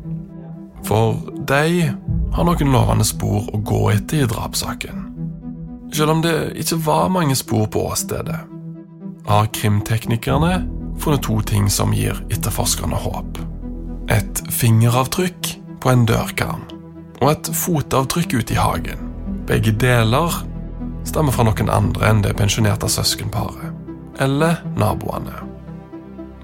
For 0.87 1.17
de 1.49 1.89
har 2.37 2.47
noen 2.47 2.73
lovende 2.75 3.07
spor 3.09 3.49
å 3.51 3.63
gå 3.65 3.81
etter 3.95 4.23
i 4.23 4.31
drapssaken. 4.31 5.03
Selv 5.95 6.13
om 6.13 6.23
det 6.23 6.37
ikke 6.61 6.79
var 6.85 7.11
mange 7.15 7.35
spor 7.39 7.67
på 7.73 7.87
åstedet, 7.89 8.39
har 9.27 9.51
krimteknikerne 9.57 10.61
funnet 11.03 11.25
to 11.27 11.41
ting 11.49 11.71
som 11.73 11.95
gir 11.97 12.21
etterforskerne 12.31 12.99
håp. 13.03 13.41
Et 14.07 14.43
fingeravtrykk 14.55 15.49
på 15.83 15.91
en 15.91 16.05
dørkarm 16.07 16.63
og 17.17 17.31
et 17.33 17.49
fotavtrykk 17.59 18.37
ute 18.39 18.55
i 18.55 18.61
hagen. 18.61 19.01
Begge 19.49 19.73
deler 19.75 20.35
stammer 21.07 21.35
fra 21.35 21.47
noen 21.49 21.71
andre 21.73 22.11
enn 22.11 22.23
det 22.23 22.37
pensjonerte 22.39 22.91
søskenparet, 22.93 23.73
eller 24.23 24.61
naboene. 24.79 25.35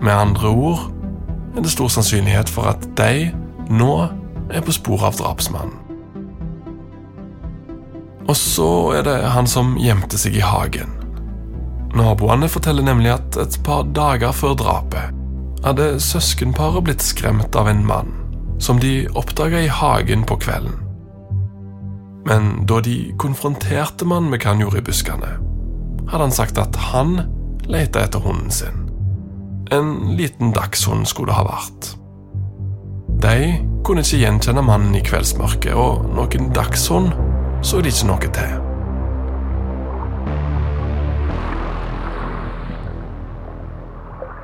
Med 0.03 0.14
andre 0.14 0.51
ord 0.51 0.88
er 1.55 1.62
det 1.62 1.70
stor 1.70 1.92
sannsynlighet 1.92 2.51
for 2.51 2.72
at 2.72 2.87
de 2.98 3.31
nå 3.70 3.92
er 4.51 4.64
på 4.64 4.75
sporet 4.75 5.12
av 5.12 5.20
drapsmannen. 5.20 5.79
Og 8.27 8.37
så 8.38 8.68
er 8.96 9.07
det 9.07 9.16
han 9.35 9.46
som 9.51 9.75
gjemte 9.79 10.18
seg 10.18 10.38
i 10.38 10.44
hagen. 10.46 10.98
Naboene 11.94 12.48
forteller 12.51 12.87
nemlig 12.87 13.12
at 13.14 13.38
et 13.38 13.59
par 13.66 13.85
dager 13.94 14.33
før 14.35 14.55
drapet 14.59 15.21
hadde 15.62 15.94
søskenparet 16.03 16.85
blitt 16.87 17.05
skremt 17.05 17.57
av 17.59 17.70
en 17.70 17.85
mann 17.87 18.12
som 18.62 18.79
de 18.79 19.09
oppdaga 19.18 19.62
i 19.62 19.70
hagen 19.70 20.25
på 20.27 20.37
kvelden. 20.42 20.77
Men 22.27 22.66
da 22.70 22.79
de 22.81 23.11
konfronterte 23.18 24.07
mannen 24.07 24.31
med 24.31 24.42
hva 24.42 24.53
han 24.53 24.62
gjorde 24.62 24.79
i 24.79 24.87
buskene, 24.87 25.33
hadde 26.11 26.29
han 26.29 26.35
sagt 26.35 26.61
at 26.62 26.79
han 26.92 27.16
lette 27.66 28.03
etter 28.03 28.22
hunden 28.22 28.55
sin. 28.55 28.87
En 29.75 30.14
liten 30.18 30.53
dagshund 30.55 31.09
skulle 31.11 31.33
det 31.33 31.40
ha 31.40 31.46
vært. 31.48 31.92
De 33.22 33.37
kunne 33.87 34.05
ikke 34.05 34.22
gjenkjenne 34.22 34.66
mannen 34.66 34.94
i 34.98 35.03
kveldsmørket, 35.07 35.75
og 35.75 36.07
noen 36.14 36.53
dagshund 36.55 37.14
så 37.66 37.83
de 37.83 37.90
ikke 37.90 38.11
noe 38.11 38.35
til. 38.35 38.62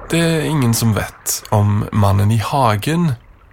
Det 0.08 0.18
er 0.18 0.44
ingen 0.48 0.74
som 0.74 0.94
vet 0.96 1.42
om 1.52 1.82
mannen 1.92 2.30
i 2.32 2.38
hagen 2.40 3.10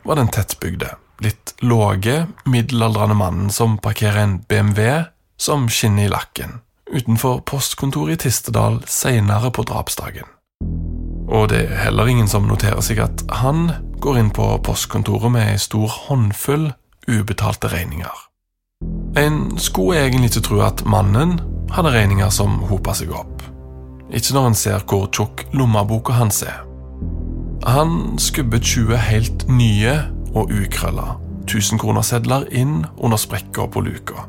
var 0.07 0.15
den 0.15 0.29
tettbygde, 0.31 0.93
litt 1.19 1.51
låge, 1.59 2.27
middelaldrende 2.47 3.17
mannen 3.19 3.49
som 3.51 3.73
parkerer 3.83 4.21
en 4.21 4.37
BMW 4.47 5.03
som 5.35 5.65
skinner 5.67 6.07
i 6.07 6.11
lakken 6.13 6.61
utenfor 6.87 7.41
postkontoret 7.43 8.13
i 8.13 8.29
Tistedal 8.29 8.77
seinere 8.87 9.51
på 9.51 9.65
drapsdagen. 9.67 10.29
Og 11.27 11.49
det 11.51 11.65
er 11.65 11.81
heller 11.89 12.07
ingen 12.07 12.29
som 12.31 12.47
noterer 12.47 12.79
seg 12.85 13.01
at 13.03 13.25
han 13.41 13.73
går 13.99 14.21
inn 14.21 14.31
på 14.31 14.45
postkontoret 14.63 15.33
med 15.33 15.55
ei 15.55 15.57
stor 15.59 15.91
håndfull 16.05 16.69
ubetalte 17.09 17.73
regninger. 17.73 18.15
En 19.19 19.57
skulle 19.59 20.05
egentlig 20.05 20.31
ikke 20.31 20.45
tro 20.47 20.61
at 20.63 20.85
mannen 20.87 21.35
hadde 21.75 21.91
regninger 21.97 22.31
som 22.31 22.61
hopa 22.69 22.95
seg 22.95 23.11
opp. 23.11 23.43
Ikke 24.13 24.35
når 24.35 24.49
han 24.49 24.57
ser 24.57 24.85
hvor 24.85 25.07
tjukk 25.09 25.47
lommeboka 25.53 26.13
hans 26.19 26.43
er. 26.45 26.61
Han 27.65 28.19
skubber 28.21 28.61
20 28.61 28.97
helt 29.07 29.47
nye 29.49 29.95
og 30.35 30.51
ukrølla 30.53 31.15
1000-kronersedler 31.49 32.47
inn 32.53 32.83
under 32.97 33.17
sprekka 33.17 33.67
på 33.71 33.81
luka, 33.85 34.25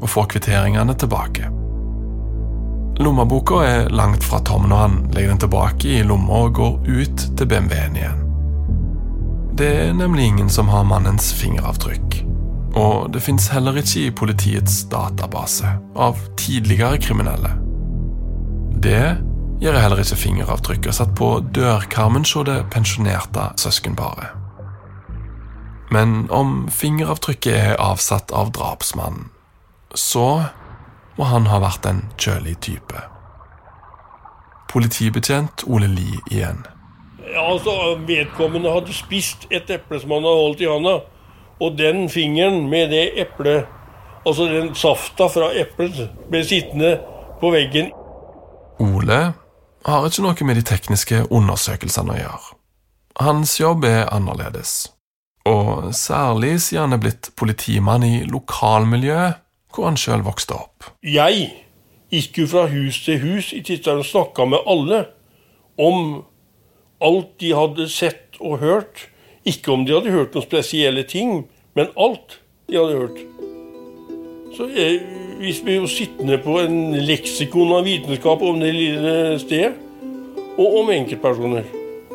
og 0.00 0.08
får 0.10 0.30
kvitteringene 0.34 0.94
tilbake. 0.98 1.50
Lommeboka 3.00 3.62
er 3.64 3.92
langt 3.94 4.24
fra 4.26 4.42
tom 4.44 4.66
når 4.68 4.82
han 4.82 4.96
legger 5.14 5.32
den 5.32 5.44
tilbake 5.46 5.94
i 6.00 6.02
lomma 6.04 6.42
og 6.46 6.58
går 6.58 6.74
ut 6.90 7.22
til 7.38 7.48
BMW-en 7.48 7.96
igjen. 7.96 8.26
Det 9.56 9.70
er 9.86 9.94
nemlig 9.96 10.26
ingen 10.30 10.50
som 10.52 10.68
har 10.72 10.84
mannens 10.88 11.32
fingeravtrykk. 11.36 12.20
Og 12.78 13.10
det 13.12 13.22
fins 13.24 13.48
heller 13.50 13.76
ikke 13.80 14.04
i 14.04 14.12
politiets 14.14 14.84
database 14.92 15.72
av 15.96 16.20
tidligere 16.38 17.00
kriminelle. 17.02 17.56
Det 18.80 19.16
gjør 19.60 19.76
heller 19.76 20.00
ikke 20.00 20.16
fingeravtrykket 20.16 20.96
satt 20.96 21.10
på 21.18 21.26
dørkarmen 21.52 22.24
hos 22.24 22.46
det 22.48 22.62
pensjonerte 22.72 23.50
søskenparet. 23.60 24.32
Men 25.92 26.30
om 26.32 26.68
fingeravtrykket 26.72 27.56
er 27.58 27.82
avsatt 27.82 28.32
av 28.32 28.54
drapsmannen, 28.56 29.28
så 29.92 30.46
må 31.18 31.28
han 31.28 31.50
ha 31.50 31.60
vært 31.60 31.84
en 31.90 32.04
kjølig 32.16 32.56
type. 32.64 33.04
Politibetjent 34.72 35.66
Ole 35.68 35.90
Li 35.90 36.14
igjen. 36.30 36.64
Ja, 37.26 37.44
altså, 37.50 37.98
Vedkommende 38.08 38.72
hadde 38.72 38.96
spist 38.96 39.44
et 39.50 39.68
eple 39.68 40.00
som 40.00 40.16
han 40.16 40.24
hadde 40.24 40.44
holdt 40.46 40.64
i 40.64 40.70
hånda. 40.70 40.96
Og 41.60 41.76
den 41.76 42.06
fingeren 42.08 42.70
med 42.72 42.94
det 42.94 43.10
eplet, 43.20 43.68
altså 44.24 44.48
den 44.48 44.72
safta 44.74 45.28
fra 45.28 45.50
eplet, 45.52 46.06
ble 46.30 46.46
sittende 46.48 46.96
på 47.42 47.52
veggen. 47.52 47.92
Ole 48.80 49.20
har 49.86 50.06
ikke 50.06 50.24
noe 50.24 50.46
med 50.48 50.58
de 50.60 50.64
tekniske 50.66 51.22
undersøkelsene 51.28 52.14
å 52.14 52.18
gjøre. 52.20 52.56
Hans 53.20 53.58
jobb 53.60 53.84
er 53.88 54.08
annerledes. 54.12 54.90
Og 55.48 55.90
særlig 55.96 56.58
siden 56.60 56.88
han 56.88 56.96
er 56.96 57.02
blitt 57.02 57.30
politimann 57.36 58.04
i 58.04 58.22
lokalmiljøet 58.28 59.40
hvor 59.70 59.86
han 59.88 59.98
sjøl 60.00 60.24
vokste 60.26 60.56
opp. 60.56 60.90
Jeg 61.06 61.48
gikk 62.10 62.42
jo 62.42 62.48
fra 62.50 62.66
hus 62.72 63.00
til 63.04 63.20
hus 63.22 63.52
i 63.56 63.62
Tistad 63.64 64.02
og 64.02 64.08
snakka 64.08 64.46
med 64.50 64.66
alle 64.68 65.04
om 65.80 66.22
alt 67.00 67.32
de 67.40 67.54
hadde 67.56 67.88
sett 67.88 68.40
og 68.40 68.58
hørt. 68.64 69.06
Ikke 69.48 69.72
om 69.72 69.86
de 69.86 69.94
hadde 69.96 70.12
hørt 70.12 70.34
noen 70.34 70.44
spesielle 70.44 71.06
ting, 71.08 71.46
men 71.78 71.92
alt 71.96 72.40
de 72.68 72.76
hadde 72.76 72.98
hørt. 72.98 73.22
Så 74.56 74.66
jeg, 74.74 75.00
hvis 75.40 75.62
vi 75.64 75.78
jo 75.78 75.88
sittende 75.88 76.36
på 76.44 76.58
en 76.60 76.92
leksikon 77.06 77.72
av 77.78 77.86
vitenskap 77.88 78.42
om 78.44 78.60
det 78.60 78.74
lille 78.76 79.12
stedet, 79.40 79.72
og 80.60 80.80
om 80.82 80.90
enkeltpersoner. 80.92 81.68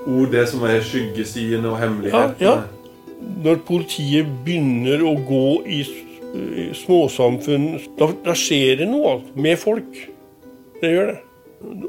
Ord, 0.06 0.30
det 0.30 0.44
som 0.52 0.64
er 0.70 0.84
skyggesidene 0.86 1.72
og 1.72 1.80
hemmelighetene? 1.82 2.36
Ja, 2.44 2.60
ja. 2.62 3.22
Når 3.46 3.64
politiet 3.66 4.30
begynner 4.46 5.02
å 5.02 5.16
gå 5.26 5.48
i 5.66 5.80
småsamfunn 6.76 7.70
da, 7.98 8.10
da, 8.26 8.36
skjer 8.38 8.82
det 8.82 8.90
noe 8.90 9.18
med 9.40 9.58
folk. 9.58 10.02
Det 10.82 10.92
gjør 10.92 11.14
det. 11.14 11.22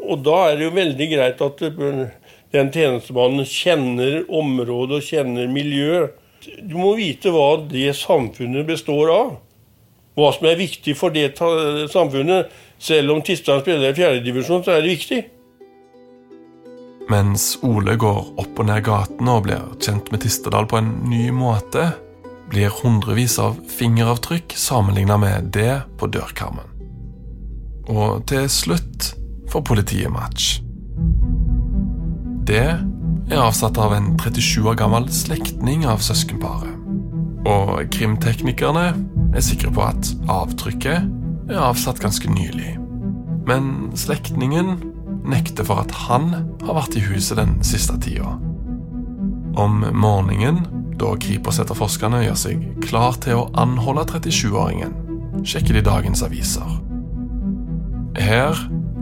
Og 0.06 0.22
da 0.24 0.36
er 0.46 0.56
det 0.56 0.68
jo 0.68 0.76
veldig 0.76 1.08
greit 1.10 1.42
at 1.44 1.64
den 1.66 2.70
tjenestemannen 2.72 3.48
kjenner 3.50 4.22
området 4.32 5.00
og 5.00 5.08
kjenner 5.10 5.50
miljøet. 5.52 6.14
Du 6.62 6.76
må 6.78 6.94
vite 6.96 7.32
hva 7.34 7.56
det 7.68 7.90
samfunnet 7.98 8.68
består 8.68 9.10
av. 9.12 9.34
hva 10.16 10.32
som 10.32 10.48
er 10.48 10.58
viktig 10.58 10.96
for 10.96 11.14
det 11.14 11.34
samfunnet. 11.92 12.52
Selv 12.78 13.14
om 13.14 13.22
Tisdal 13.24 13.62
spiller 13.62 13.92
i 13.92 13.96
fjerdedivisjon, 13.96 14.64
så 14.64 14.76
er 14.76 14.84
det 14.84 14.94
viktig. 14.96 15.22
Mens 17.08 17.54
Ole 17.62 17.94
går 18.00 18.32
opp 18.40 18.58
og 18.58 18.66
ned 18.66 18.82
gatene 18.86 19.36
og 19.36 19.44
blir 19.46 19.62
kjent 19.78 20.10
med 20.10 20.24
Tistedal 20.24 20.66
på 20.68 20.80
en 20.80 20.90
ny 21.06 21.28
måte, 21.34 21.92
blir 22.50 22.72
hundrevis 22.82 23.38
av 23.42 23.56
fingeravtrykk 23.70 24.54
sammenligna 24.58 25.18
med 25.18 25.50
det 25.54 25.82
på 26.00 26.10
dørkarmen. 26.10 26.66
Og 27.90 28.24
til 28.26 28.48
slutt 28.50 29.12
får 29.50 29.66
politiet 29.66 30.10
match. 30.10 30.56
Det 32.46 32.66
er 32.66 33.38
avsatt 33.42 33.78
av 33.82 33.94
en 33.94 34.12
37 34.18 34.66
år 34.66 34.78
gammel 34.78 35.08
slektning 35.10 35.86
av 35.86 36.02
søskenparet. 36.02 36.75
Og 37.46 37.86
krimteknikerne 37.94 38.88
er 39.36 39.44
sikre 39.44 39.70
på 39.74 39.84
at 39.86 40.10
avtrykket 40.32 41.52
er 41.52 41.62
avsatt 41.62 42.00
ganske 42.02 42.30
nylig. 42.30 42.74
Men 43.46 43.92
slektningen 43.98 44.80
nekter 45.26 45.66
for 45.66 45.84
at 45.84 45.94
han 46.06 46.32
har 46.64 46.78
vært 46.80 46.96
i 46.98 47.04
huset 47.06 47.38
den 47.38 47.58
siste 47.66 47.98
tida. 48.02 48.34
Om 49.56 49.84
morgenen, 49.96 50.64
da 50.98 51.12
Kripos-etterforskerne 51.20 52.24
gjør 52.24 52.40
seg 52.40 52.66
klar 52.84 53.18
til 53.22 53.42
å 53.42 53.48
anholde 53.60 54.06
37-åringen, 54.10 54.94
sjekker 55.46 55.76
de 55.76 55.84
dagens 55.86 56.24
aviser. 56.26 56.68
Her 58.16 58.56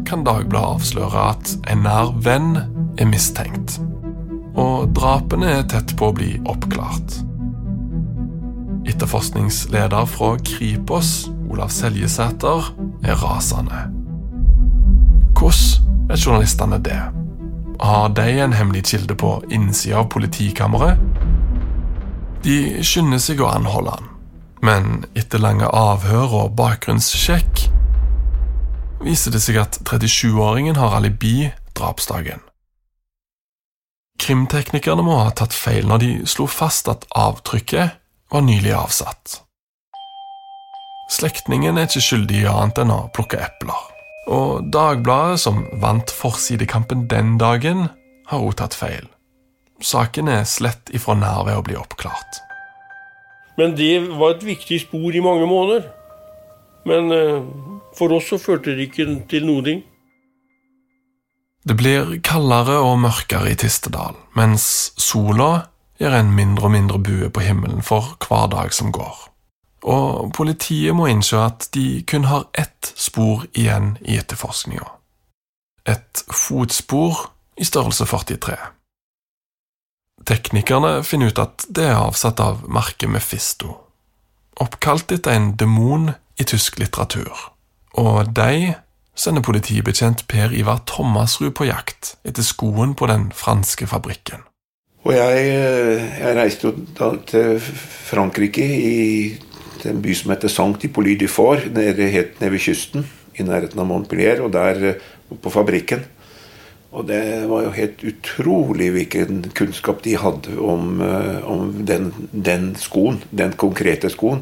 kan 0.05 0.25
Dagbladet 0.27 0.77
avsløre 0.77 1.29
at 1.33 1.53
en 1.71 1.85
nær 1.87 2.13
venn 2.25 2.59
er 3.01 3.09
mistenkt. 3.09 3.79
Og 4.59 4.91
drapene 4.95 5.61
er 5.61 5.69
tett 5.71 5.95
på 5.99 6.11
å 6.11 6.17
bli 6.17 6.35
oppklart. 6.51 7.23
Etterforskningsleder 8.87 10.07
fra 10.07 10.37
Kripos, 10.45 11.31
Olav 11.51 11.69
Seljesæter, 11.69 12.75
er 13.05 13.15
rasende. 13.15 13.85
Hvordan 15.39 16.09
vet 16.09 16.27
journalistene 16.27 16.79
det? 16.79 17.01
Har 17.81 18.09
de 18.09 18.29
en 18.45 18.53
hemmelig 18.53 18.85
kilde 18.85 19.15
på 19.15 19.43
innsida 19.51 19.97
av 20.03 20.11
politikammeret? 20.13 21.01
De 22.45 22.85
skynder 22.85 23.19
seg 23.19 23.41
å 23.41 23.49
anholde 23.49 23.97
han, 23.97 24.11
men 24.63 25.05
etter 25.17 25.41
lange 25.41 25.69
avhør 25.69 26.37
og 26.43 26.57
bakgrunnssjekk 26.61 27.67
viser 29.05 29.33
det 29.33 29.41
seg 29.45 29.63
at 29.65 29.81
37-åringen 29.89 30.77
har 30.77 30.97
alibi 30.97 31.51
drapsdagen. 31.77 32.45
Krimteknikerne 34.21 35.03
må 35.05 35.19
ha 35.25 35.33
tatt 35.37 35.57
feil 35.57 35.89
når 35.89 36.05
de 36.05 36.11
slo 36.31 36.47
fast 36.49 36.89
at 36.93 37.09
avtrykket 37.17 38.04
var 38.35 38.43
nylig 38.43 38.73
avsatt. 38.75 39.41
Slektningen 41.15 41.79
er 41.79 41.87
ikke 41.87 42.03
skyldig 42.03 42.41
i 42.43 42.49
annet 42.51 42.81
enn 42.83 42.91
å 42.91 43.05
plukke 43.15 43.39
epler. 43.39 43.83
Og 44.35 44.65
Dagbladet, 44.75 45.39
som 45.45 45.61
vant 45.79 46.11
forsidekampen 46.11 47.05
den 47.11 47.37
dagen, 47.39 47.87
har 48.27 48.43
òg 48.43 48.57
tatt 48.59 48.75
feil. 48.75 49.07
Saken 49.85 50.31
er 50.33 50.49
slett 50.49 50.91
ifra 50.97 51.15
nær 51.19 51.45
ved 51.47 51.61
å 51.61 51.65
bli 51.67 51.77
oppklart. 51.79 52.41
Men 53.61 53.77
det 53.79 54.01
var 54.19 54.35
et 54.35 54.47
viktig 54.47 54.81
spor 54.83 55.15
i 55.15 55.23
mange 55.23 55.47
måneder. 55.47 55.87
Men 56.89 57.13
eh, 57.15 57.45
for 57.95 58.17
oss 58.17 58.33
så 58.33 58.41
førte 58.41 58.75
det 58.75 58.89
ikke 58.89 59.07
til 59.31 59.47
noe. 59.47 59.63
ting. 59.63 59.85
Det 61.65 61.77
blir 61.79 62.19
kaldere 62.21 62.81
og 62.83 62.99
mørkere 63.05 63.53
i 63.53 63.57
Tistedal, 63.57 64.19
mens 64.35 64.93
sola 65.01 65.69
gjør 66.01 66.19
en 66.19 66.33
mindre 66.35 66.69
og 66.69 66.75
mindre 66.75 66.99
bue 66.99 67.31
på 67.31 67.45
himmelen 67.45 67.83
for 67.83 68.17
hver 68.25 68.49
dag 68.53 68.75
som 68.75 68.93
går. 68.93 69.17
Og 69.85 70.33
politiet 70.33 70.97
må 70.97 71.07
innse 71.13 71.39
at 71.39 71.69
de 71.75 72.03
kun 72.09 72.25
har 72.31 72.49
ett 72.55 72.93
spor 72.97 73.45
igjen 73.53 73.97
i 74.01 74.17
etterforskninga. 74.17 74.87
Et 75.87 76.25
fotspor 76.33 77.29
i 77.61 77.65
størrelse 77.69 78.07
43. 78.09 78.57
Teknikerne 80.25 81.03
finner 81.05 81.29
ut 81.29 81.39
at 81.43 81.67
det 81.69 81.85
er 81.91 82.01
avsatt 82.01 82.41
av 82.41 82.65
merket 82.71 83.13
Mefisto, 83.13 83.75
oppkalt 84.61 85.13
etter 85.13 85.37
en 85.37 85.53
demon 85.61 86.15
i 86.41 86.47
tysk 86.49 86.79
litteratur, 86.81 87.51
og 88.01 88.33
de 88.35 88.73
sender 89.15 89.45
politibetjent 89.45 90.25
Per 90.31 90.55
Ivar 90.57 90.81
Thomasrud 90.89 91.53
på 91.59 91.69
jakt 91.69 92.15
etter 92.25 92.47
skoen 92.47 92.97
på 92.99 93.07
den 93.11 93.29
franske 93.37 93.87
fabrikken. 93.91 94.43
Og 95.05 95.13
jeg, 95.13 95.49
jeg 96.17 96.37
reiste 96.39 96.71
jo 96.71 97.11
til 97.29 97.59
Frankrike, 97.61 98.65
i 98.65 99.35
en 99.85 100.01
by 100.01 100.15
som 100.17 100.33
heter 100.33 100.49
Saint-Hippolyte 100.49 101.27
du 101.27 101.29
Fort, 101.29 101.67
nede, 101.77 102.09
helt 102.09 102.41
nede 102.41 102.55
ved 102.55 102.63
kysten, 102.65 103.05
i 103.37 103.45
nærheten 103.45 103.83
av 103.83 103.89
Montpellier, 103.91 104.41
og 104.41 104.55
der 104.55 104.95
på 105.29 105.53
fabrikken. 105.53 106.07
Og 106.95 107.05
det 107.09 107.21
var 107.51 107.67
jo 107.67 107.75
helt 107.75 108.05
utrolig 108.07 108.93
hvilken 108.95 109.43
kunnskap 109.59 110.01
de 110.07 110.15
hadde 110.17 110.57
om, 110.63 111.03
om 111.03 111.73
den, 111.85 112.13
den, 112.33 112.71
skoen, 112.81 113.21
den 113.35 113.53
konkrete 113.61 114.09
skoen. 114.15 114.41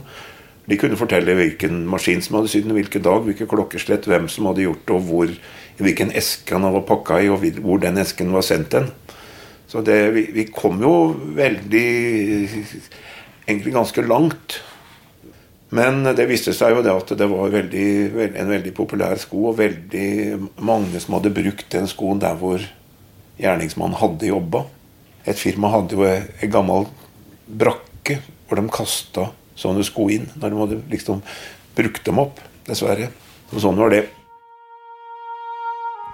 De 0.69 0.79
kunne 0.79 1.01
fortelle 1.01 1.35
hvilken 1.35 1.83
maskin 1.91 2.23
som 2.23 2.39
hadde 2.39 2.53
sydd 2.53 2.69
den, 2.69 2.77
hvilken 2.77 3.03
dag, 3.03 3.25
hvilke 3.27 3.49
klokkeslett, 3.51 4.07
hvem 4.07 4.31
som 4.31 4.47
hadde 4.53 4.69
gjort 4.69 4.85
det, 4.87 4.95
og 4.95 5.09
hvor, 5.09 5.33
hvilken 5.83 6.15
eske 6.15 6.55
han 6.55 6.71
var 6.71 6.87
pakka 6.87 7.19
i, 7.25 7.33
og 7.33 7.43
hvor 7.65 7.83
den 7.83 7.99
esken 7.99 8.31
var 8.37 8.47
sendt 8.47 8.79
hen. 8.79 8.93
Så 9.73 9.81
det, 9.81 10.11
vi, 10.13 10.27
vi, 10.37 10.45
kom 10.53 10.83
jo 10.85 10.93
veldig 11.33 11.87
Egentlig 13.47 13.73
ganske 13.73 14.05
langt. 14.05 14.59
Men 15.73 16.05
det 16.05 16.29
viste 16.29 16.53
seg 16.55 16.77
jo 16.77 16.83
det 16.85 16.93
at 16.93 17.15
det 17.17 17.27
var 17.31 17.49
veldig, 17.51 17.87
en 18.29 18.51
veldig 18.53 18.75
populær 18.77 19.17
sko, 19.19 19.49
og 19.51 19.57
veldig 19.59 20.37
mange 20.63 21.01
som 21.01 21.17
hadde 21.17 21.33
brukt 21.35 21.65
den 21.73 21.89
skoen 21.91 22.21
der 22.23 22.37
hvor 22.39 22.61
gjerningsmannen 23.41 23.97
hadde 23.99 24.29
jobba. 24.29 24.67
Et 25.25 25.39
firma 25.41 25.73
hadde 25.73 25.97
jo 25.97 26.05
en 26.05 26.53
gammel 26.53 26.87
brakke 27.49 28.21
hvor 28.47 28.61
de 28.61 28.69
kasta 28.77 29.31
sånne 29.59 29.85
sko 29.89 30.11
inn 30.13 30.29
når 30.37 30.45
de 30.53 30.61
hadde 30.61 30.81
liksom 30.93 31.25
brukt 31.79 32.05
dem 32.05 32.21
opp. 32.21 32.45
Dessverre. 32.69 33.09
Så 33.51 33.65
sånn 33.65 33.81
var 33.81 33.97
det. 33.97 34.05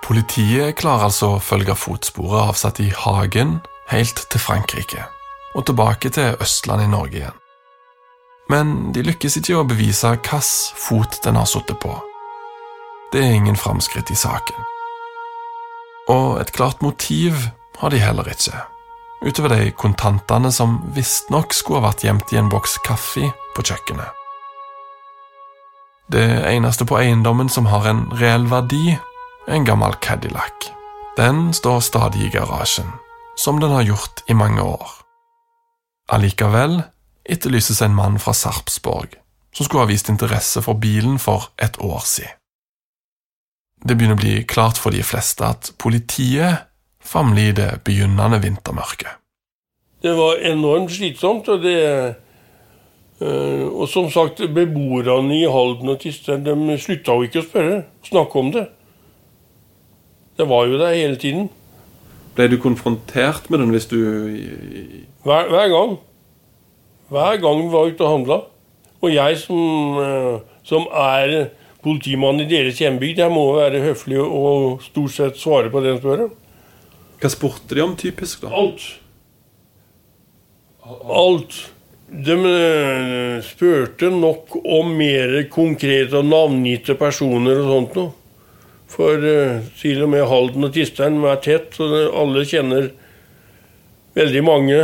Politiet 0.09 0.79
klarer 0.81 1.11
altså 1.11 1.35
å 1.35 1.40
følge 1.44 1.75
fotsporet 1.77 2.49
avsatt 2.49 2.79
i 2.81 2.87
Hagen 2.97 3.59
helt 3.90 4.23
til 4.33 4.40
Frankrike, 4.40 5.03
og 5.53 5.66
tilbake 5.68 6.09
til 6.16 6.38
Østlandet 6.40 6.88
i 6.88 6.92
Norge 6.94 7.18
igjen. 7.18 7.37
Men 8.49 8.71
de 8.97 9.03
lykkes 9.05 9.37
ikke 9.37 9.53
i 9.53 9.59
å 9.59 9.66
bevise 9.68 10.09
hvilken 10.14 10.47
fot 10.81 11.18
den 11.27 11.37
har 11.37 11.44
sittet 11.51 11.77
på. 11.83 11.92
Det 13.12 13.21
er 13.21 13.37
ingen 13.37 13.61
framskritt 13.61 14.09
i 14.09 14.16
saken. 14.16 14.64
Og 16.09 16.40
et 16.40 16.55
klart 16.57 16.81
motiv 16.81 17.51
har 17.83 17.92
de 17.92 18.01
heller 18.01 18.33
ikke, 18.33 18.62
utover 19.29 19.53
de 19.59 19.75
kontantene 19.77 20.49
som 20.57 20.79
visstnok 20.97 21.53
skulle 21.53 21.83
ha 21.83 21.90
vært 21.90 22.07
gjemt 22.09 22.33
i 22.33 22.40
en 22.40 22.49
boks 22.49 22.79
kaffe 22.88 23.29
på 23.53 23.66
kjøkkenet. 23.68 24.16
Det 26.09 26.25
eneste 26.49 26.88
på 26.88 26.97
eiendommen 26.97 27.53
som 27.53 27.68
har 27.68 27.85
en 27.90 28.07
reell 28.16 28.49
verdi, 28.49 28.97
en 29.49 29.65
gammel 29.65 29.95
Cadillac. 30.01 30.53
Den 31.17 31.55
står 31.55 31.81
stadig 31.81 32.27
i 32.27 32.31
garasjen, 32.31 32.87
som 33.37 33.61
den 33.61 33.71
har 33.71 33.83
gjort 33.83 34.23
i 34.29 34.35
mange 34.35 34.63
år. 34.63 34.91
Allikevel 36.13 36.83
etterlyses 37.29 37.83
en 37.83 37.97
mann 37.97 38.19
fra 38.19 38.33
Sarpsborg, 38.33 39.17
som 39.53 39.65
skulle 39.65 39.87
ha 39.87 39.91
vist 39.91 40.09
interesse 40.09 40.63
for 40.63 40.79
bilen 40.81 41.19
for 41.19 41.51
et 41.63 41.81
år 41.81 42.05
siden. 42.05 42.35
Det 43.79 43.95
begynner 43.95 44.19
å 44.19 44.21
bli 44.21 44.45
klart 44.45 44.79
for 44.81 44.91
de 44.91 45.05
fleste 45.07 45.47
at 45.47 45.73
politiet 45.79 46.65
famler 46.99 47.53
i 47.53 47.57
det 47.57 47.69
begynnende 47.87 48.41
vintermørket. 48.43 49.13
Det 50.03 50.15
var 50.15 50.43
enormt 50.47 50.93
slitsomt, 50.95 51.49
og 51.49 51.63
det 51.63 51.79
øh, 53.21 53.67
Og 53.67 53.89
som 53.89 54.11
sagt, 54.11 54.43
beboerne 54.55 55.35
i 55.35 55.47
Halden 55.47 55.89
og 55.89 56.01
Tistern 56.01 56.45
de 56.45 56.79
slutta 56.79 57.15
jo 57.15 57.27
ikke 57.27 57.43
å 57.43 57.47
spørre, 57.47 57.79
snakke 58.07 58.39
om 58.39 58.53
det. 58.53 58.67
Det 60.39 60.47
var 60.49 60.66
jo 60.70 60.78
der 60.78 60.95
hele 60.95 61.16
tiden. 61.18 61.49
Ble 62.36 62.47
du 62.47 62.61
konfrontert 62.62 63.49
med 63.51 63.59
den 63.59 63.72
hvis 63.74 63.89
du 63.91 63.99
Hver, 65.26 65.49
hver 65.51 65.68
gang. 65.72 65.97
Hver 67.11 67.41
gang 67.43 67.62
vi 67.64 67.72
var 67.72 67.89
ute 67.91 68.05
og 68.05 68.12
handla. 68.12 68.39
Og 69.03 69.14
jeg 69.14 69.39
som, 69.39 69.99
eh, 70.03 70.39
som 70.62 70.86
er 70.93 71.51
politimann 71.82 72.41
i 72.43 72.49
deres 72.51 72.78
hjembygd, 72.78 73.18
jeg 73.18 73.32
må 73.32 73.45
være 73.57 73.82
høflig 73.82 74.20
og 74.22 74.82
stort 74.82 75.14
sett 75.14 75.41
svare 75.41 75.70
på 75.70 75.82
det 75.82 75.95
de 75.95 76.03
spør 76.03 76.24
om. 76.26 76.32
Hva 77.18 77.30
spurte 77.32 77.74
de 77.74 77.82
om 77.82 77.97
typisk, 77.99 78.45
da? 78.45 78.53
Alt. 78.55 78.86
Alt. 81.11 81.59
De 82.09 82.36
eh, 82.39 83.43
spurte 83.45 84.11
nok 84.14 84.61
om 84.62 84.95
mer 84.97 85.41
konkrete 85.53 86.22
og 86.22 86.30
navngitte 86.30 86.95
personer 86.99 87.59
og 87.62 87.72
sånt 87.72 87.99
noe. 87.99 88.14
For 88.89 89.20
uh, 89.20 89.64
til 89.80 90.03
og 90.05 90.12
med 90.14 90.26
Halden 90.30 90.68
og 90.68 90.72
Tisteren 90.74 91.20
er 91.28 91.43
tett, 91.45 91.74
så 91.76 91.89
alle 92.09 92.47
kjenner 92.49 92.91
veldig 94.18 94.45
mange 94.47 94.78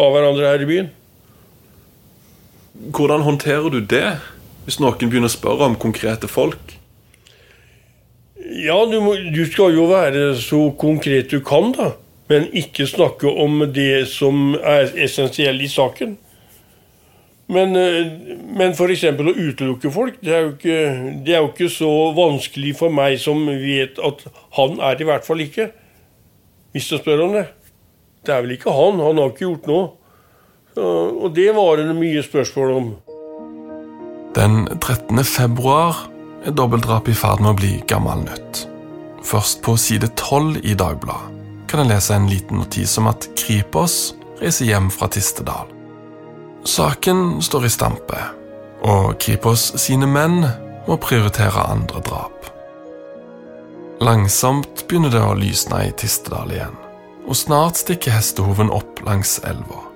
av 0.00 0.12
hverandre 0.14 0.50
her 0.52 0.64
i 0.64 0.68
byen. 0.68 0.90
Hvordan 2.94 3.24
håndterer 3.26 3.72
du 3.72 3.80
det? 3.84 4.18
Hvis 4.64 4.78
noen 4.80 5.10
begynner 5.10 5.30
å 5.30 5.34
spørre 5.34 5.66
om 5.68 5.78
konkrete 5.80 6.28
folk? 6.30 6.76
Ja, 8.40 8.76
du, 8.88 8.96
må, 9.04 9.16
du 9.34 9.42
skal 9.48 9.74
jo 9.76 9.86
være 9.90 10.32
så 10.40 10.68
konkret 10.78 11.32
du 11.32 11.40
kan, 11.44 11.72
da. 11.76 11.92
Men 12.30 12.46
ikke 12.56 12.86
snakke 12.86 13.30
om 13.42 13.64
det 13.74 14.06
som 14.12 14.54
er 14.56 14.92
essensielt 15.02 15.64
i 15.64 15.70
saken. 15.70 16.14
Men, 17.50 17.74
eh, 17.76 18.10
men 18.54 18.74
f.eks. 18.76 19.04
å 19.10 19.34
utelukke 19.34 19.90
folk, 19.92 20.20
det 20.22 20.34
er, 20.34 20.50
ikke, 20.52 20.80
det 21.26 21.34
er, 21.34 21.40
jo 21.40 21.50
ikke, 21.50 21.70
så 21.72 21.90
vanskelig 22.16 22.76
for 22.78 22.94
meg 22.94 23.18
som 23.22 23.42
vet 23.48 23.98
at 23.98 24.26
han 24.58 24.78
er 24.78 24.98
det 24.98 25.06
i 25.06 25.10
hvert 25.10 25.26
fall 25.26 25.42
ikke. 25.42 25.70
Hvis 26.70 26.90
du 26.92 26.98
spør 27.00 27.24
om 27.26 27.34
det. 27.34 27.48
Det 28.22 28.34
er 28.34 28.44
vel 28.44 28.54
ikke 28.54 28.74
han. 28.74 29.00
Han 29.02 29.18
har 29.18 29.32
ikke 29.32 29.48
gjort 29.48 29.70
noe. 29.70 29.88
Og 30.78 31.32
det 31.34 31.48
var 31.56 31.80
det 31.80 31.96
mye 31.98 32.22
spørsmål 32.22 32.74
om. 32.76 32.92
Den 34.36 34.68
13. 34.78 35.24
februar 35.26 36.04
er 36.46 36.54
dobbeltdrapet 36.54 37.16
i 37.16 37.18
ferd 37.18 37.42
med 37.42 37.50
å 37.50 37.58
bli 37.58 37.72
gammel 37.90 38.22
nytt. 38.28 38.62
Først 39.26 39.64
på 39.66 39.74
side 39.80 40.12
12 40.14 40.62
i 40.62 40.76
Dagbladet 40.78 41.36
kan 41.70 41.84
jeg 41.84 41.92
lese 41.92 42.14
en 42.16 42.30
liten 42.30 42.58
notis 42.58 42.96
om 42.98 43.10
at 43.10 43.28
Kripos 43.38 43.98
reiser 44.40 44.66
hjem 44.70 44.88
fra 44.90 45.06
Tistedal. 45.10 45.79
Saken 46.64 47.42
står 47.42 47.64
i 47.64 47.70
stampe, 47.72 48.18
og 48.84 49.14
Kripos 49.20 49.70
sine 49.80 50.08
menn 50.08 50.42
må 50.86 50.98
prioritere 51.00 51.62
andre 51.72 52.02
drap. 52.04 52.50
Langsomt 54.00 54.84
begynner 54.88 55.12
det 55.12 55.22
å 55.24 55.36
lysne 55.36 55.86
i 55.88 55.94
Tistedal 55.96 56.52
igjen, 56.52 56.76
og 57.24 57.36
snart 57.36 57.80
stikker 57.80 58.16
hestehoven 58.16 58.72
opp 58.72 59.00
langs 59.06 59.38
elva. 59.48 59.86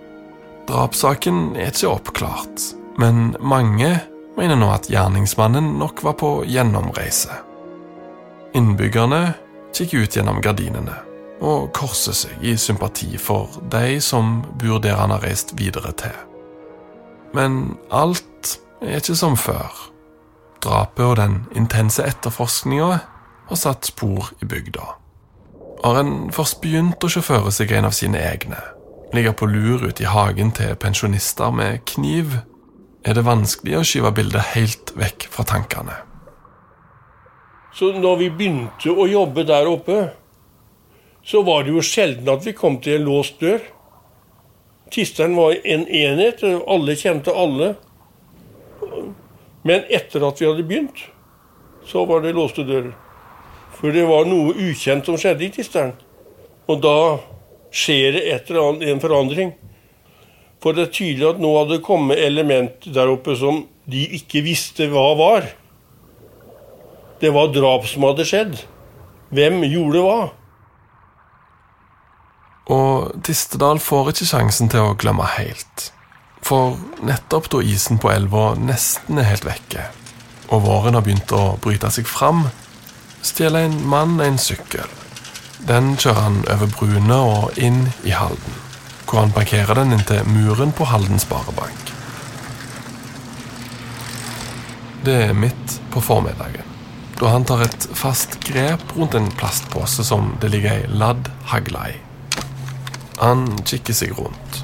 Drapssaken 0.69 1.55
er 1.61 1.73
ikke 1.73 1.93
oppklart, 1.93 2.69
men 3.01 3.35
mange 3.41 3.99
mener 4.39 4.57
nå 4.57 4.73
at 4.73 4.89
gjerningsmannen 4.93 5.75
nok 5.81 6.01
var 6.05 6.17
på 6.21 6.35
gjennomreise. 6.49 7.43
Innbyggerne 8.57 9.35
kikker 9.75 10.07
ut 10.07 10.17
gjennom 10.17 10.41
gardinene 10.41 11.01
og 11.45 11.73
korser 11.77 12.17
seg 12.17 12.45
i 12.47 12.55
sympati 12.57 13.19
for 13.21 13.59
de 13.73 13.99
som 14.01 14.39
bor 14.61 14.81
der 14.81 14.97
han 14.97 15.12
har 15.12 15.27
reist 15.27 15.53
videre 15.59 15.93
til. 15.99 16.15
Men 17.35 17.76
alt 17.91 18.59
er 18.82 19.01
ikke 19.01 19.16
som 19.18 19.37
før. 19.39 19.72
Drapet 20.64 21.05
og 21.05 21.16
den 21.18 21.41
intense 21.59 22.05
etterforskninga 22.07 23.01
har 23.49 23.61
satt 23.61 23.91
spor 23.91 24.30
i 24.41 24.49
bygda. 24.49 24.87
Har 25.85 26.01
en 26.01 26.30
først 26.32 26.62
begynt 26.62 27.05
å 27.05 27.11
sjåføre 27.12 27.53
seg 27.53 27.74
en 27.76 27.91
av 27.91 27.97
sine 27.97 28.22
egne, 28.22 28.61
ligger 29.12 29.35
på 29.37 29.51
lur 29.51 29.85
ute 29.85 30.07
i 30.07 30.09
hagen 30.09 30.55
til 30.57 30.72
pensjonister 30.80 31.53
med 31.53 31.85
kniv, 31.91 32.39
er 33.05 33.18
det 33.18 33.26
vanskelig 33.26 33.76
å 33.76 33.85
skyve 33.85 34.14
bildet 34.16 34.55
helt 34.55 34.95
vekk 34.97 35.28
fra 35.35 35.45
tankene. 35.45 35.99
Så 37.74 37.91
når 37.99 38.20
vi 38.22 38.30
begynte 38.30 38.95
å 38.95 39.05
jobbe 39.11 39.45
der 39.45 39.68
oppe, 39.68 39.99
så 41.24 41.43
var 41.45 41.64
det 41.64 41.74
jo 41.74 41.82
sjelden 41.85 42.30
at 42.32 42.45
vi 42.47 42.55
kom 42.57 42.78
til 42.80 43.01
en 43.01 43.09
låst 43.09 43.41
dør. 43.43 43.61
Tisteren 44.95 45.34
var 45.36 45.57
en 45.66 45.88
enhet, 45.88 46.42
alle 46.70 46.95
kjente 46.95 47.32
alle. 47.34 47.72
Men 49.66 49.82
etter 49.90 50.22
at 50.22 50.38
vi 50.38 50.47
hadde 50.47 50.66
begynt, 50.68 51.01
så 51.88 52.05
var 52.07 52.22
det 52.22 52.36
låste 52.36 52.62
dører. 52.68 52.92
For 53.74 53.90
det 53.90 54.05
var 54.07 54.28
noe 54.28 54.55
ukjent 54.55 55.09
som 55.09 55.18
skjedde 55.18 55.49
i 55.49 55.51
Tisteren. 55.57 55.97
Og 56.70 56.78
da 56.84 56.97
skjer 57.74 58.14
det 58.14 58.22
et 58.30 58.53
eller 58.53 58.68
annet, 58.68 58.86
en 58.92 59.03
forandring. 59.03 59.51
For 60.62 60.76
det 60.76 60.86
er 60.86 60.95
tydelig 60.95 61.26
at 61.32 61.42
nå 61.42 61.51
hadde 61.59 61.82
kommet 61.84 62.22
element 62.22 62.86
der 62.95 63.11
oppe 63.12 63.34
som 63.36 63.64
de 63.90 64.07
ikke 64.16 64.45
visste 64.47 64.86
hva 64.92 65.11
var. 65.18 65.51
Det 67.20 67.34
var 67.34 67.51
drap 67.53 67.90
som 67.90 68.07
hadde 68.07 68.24
skjedd. 68.30 68.57
Hvem 69.34 69.64
gjorde 69.66 70.07
hva? 70.07 70.20
Og 72.73 73.12
Tistedal 73.25 73.81
får 73.83 74.15
ikke 74.15 74.29
sjansen 74.29 74.71
til 74.73 74.87
å 74.87 74.97
glemme 74.97 75.27
helt. 75.37 75.91
For 76.45 76.77
nettopp 77.05 77.51
da 77.53 77.61
isen 77.65 78.01
på 78.01 78.11
elva 78.12 78.53
nesten 78.61 79.21
er 79.21 79.31
helt 79.31 79.47
vekke, 79.49 79.87
og 80.53 80.65
våren 80.67 80.97
har 80.97 81.05
begynt 81.05 81.33
å 81.33 81.57
bryte 81.65 81.89
seg 81.93 82.09
fram, 82.09 82.47
stjeler 83.25 83.69
en 83.69 83.79
mann 83.89 84.21
en 84.21 84.37
sykkel. 84.41 84.89
Den 85.65 85.95
kjører 85.97 86.27
han 86.27 86.43
over 86.53 86.69
Brune 86.77 87.17
og 87.17 87.57
inn 87.57 87.87
i 88.05 88.12
Halden, 88.12 88.61
hvor 89.09 89.23
han 89.23 89.33
parkerer 89.33 89.81
den 89.81 89.97
inntil 89.97 90.29
muren 90.29 90.73
på 90.77 90.89
Halden 90.89 91.21
Sparebank. 91.23 91.93
Det 95.05 95.17
er 95.31 95.37
midt 95.37 95.79
på 95.93 96.01
formiddagen, 96.05 96.65
da 97.21 97.33
han 97.33 97.45
tar 97.49 97.65
et 97.65 97.89
fast 97.97 98.37
grep 98.45 98.97
rundt 98.97 99.17
en 99.17 99.33
plastpose 99.41 100.05
som 100.05 100.35
det 100.41 100.53
ligger 100.53 100.81
ei 100.81 100.93
ladd 100.93 101.33
hagle 101.53 101.89
i. 101.93 102.03
Han 103.19 103.47
kikker 103.67 103.95
seg 103.95 104.15
rundt, 104.19 104.61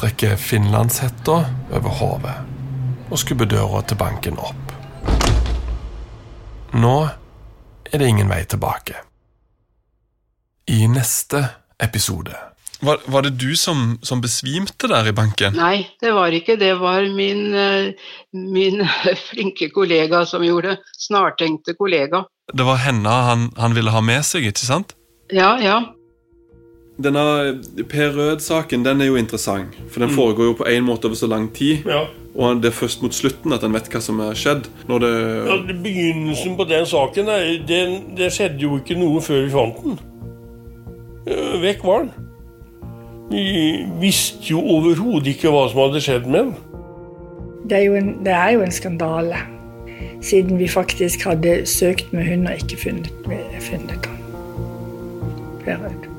trekker 0.00 0.36
finlandshetta 0.40 1.38
over 1.76 1.98
hodet 2.00 2.36
og 3.12 3.20
skubber 3.20 3.48
døra 3.50 3.82
til 3.84 3.98
banken 4.00 4.38
opp. 4.40 4.72
Nå 6.72 6.96
er 7.92 8.00
det 8.00 8.08
ingen 8.08 8.32
vei 8.32 8.40
tilbake. 8.48 8.96
I 10.72 10.86
neste 10.88 11.42
episode 11.82 12.32
var, 12.82 12.98
var 13.06 13.22
det 13.22 13.36
du 13.38 13.52
som, 13.56 13.98
som, 14.02 14.20
besvimte 14.20 14.88
der 14.90 15.06
i 15.06 15.14
banken? 15.14 15.54
Nei, 15.54 15.84
det 16.02 16.10
var 16.16 16.34
ikke. 16.34 16.56
Det 16.58 16.72
var 16.80 17.04
min, 17.14 17.54
eh, 17.54 17.92
min 18.34 18.82
flinke 19.28 19.68
kollega 19.70 20.24
som 20.26 20.42
gjorde 20.42 20.72
det. 20.72 20.94
Snartenkte 20.98 21.76
kollega. 21.78 22.24
Det 22.52 22.66
var 22.66 22.80
henne 22.82 23.18
han, 23.28 23.50
han 23.56 23.76
ville 23.78 23.94
ha 23.94 24.02
med 24.02 24.26
seg, 24.26 24.48
ikke 24.50 24.66
sant? 24.66 24.96
Ja, 25.30 25.54
ja. 25.62 25.78
Denne 27.02 27.22
Per 27.90 28.12
Rød-saken 28.16 28.84
den 28.84 29.00
er 29.00 29.08
jo 29.10 29.16
interessant, 29.18 29.74
for 29.90 30.04
den 30.04 30.12
mm. 30.12 30.16
foregår 30.16 30.50
jo 30.50 30.58
på 30.60 30.66
en 30.70 30.84
måte 30.86 31.08
over 31.10 31.18
så 31.18 31.26
lang 31.30 31.48
tid. 31.54 31.86
Ja. 31.88 32.04
Og 32.34 32.62
det 32.62 32.70
er 32.70 32.76
først 32.76 33.02
mot 33.02 33.14
slutten 33.14 33.52
at 33.52 33.64
en 33.64 33.74
vet 33.74 33.90
hva 33.92 34.00
som 34.00 34.20
har 34.24 34.36
skjedd. 34.38 34.68
Når 34.88 35.04
det 35.04 35.12
ja, 35.50 35.58
Begynnelsen 35.84 36.56
på 36.56 36.64
den 36.68 36.86
saken 36.88 37.28
det, 37.68 37.80
det 38.16 38.32
skjedde 38.32 38.64
jo 38.64 38.78
ikke 38.80 38.96
noe 38.96 39.20
før 39.24 39.44
vi 39.44 39.52
fant 39.52 39.82
den. 39.84 39.98
Vekk 41.62 41.84
var 41.86 42.06
den. 42.06 42.12
Vi 43.32 43.86
visste 44.00 44.50
jo 44.50 44.60
overhodet 44.76 45.32
ikke 45.36 45.52
hva 45.52 45.66
som 45.70 45.84
hadde 45.86 46.02
skjedd 46.04 46.28
med 46.28 46.40
den. 46.40 46.54
Det 47.70 47.78
er, 47.78 47.96
en, 47.96 48.14
det 48.24 48.32
er 48.34 48.50
jo 48.56 48.64
en, 48.64 48.74
skandale, 48.74 49.38
siden 50.20 50.58
vi 50.58 50.68
faktisk 50.68 51.28
hadde 51.28 51.62
søkt 51.66 52.12
med 52.12 52.26
hund 52.26 52.48
og 52.50 52.64
ikke 52.64 52.80
funnet, 52.88 53.12
funnet 53.62 54.08
den. 54.08 54.18
Per 55.62 55.78
Rød. 55.84 56.11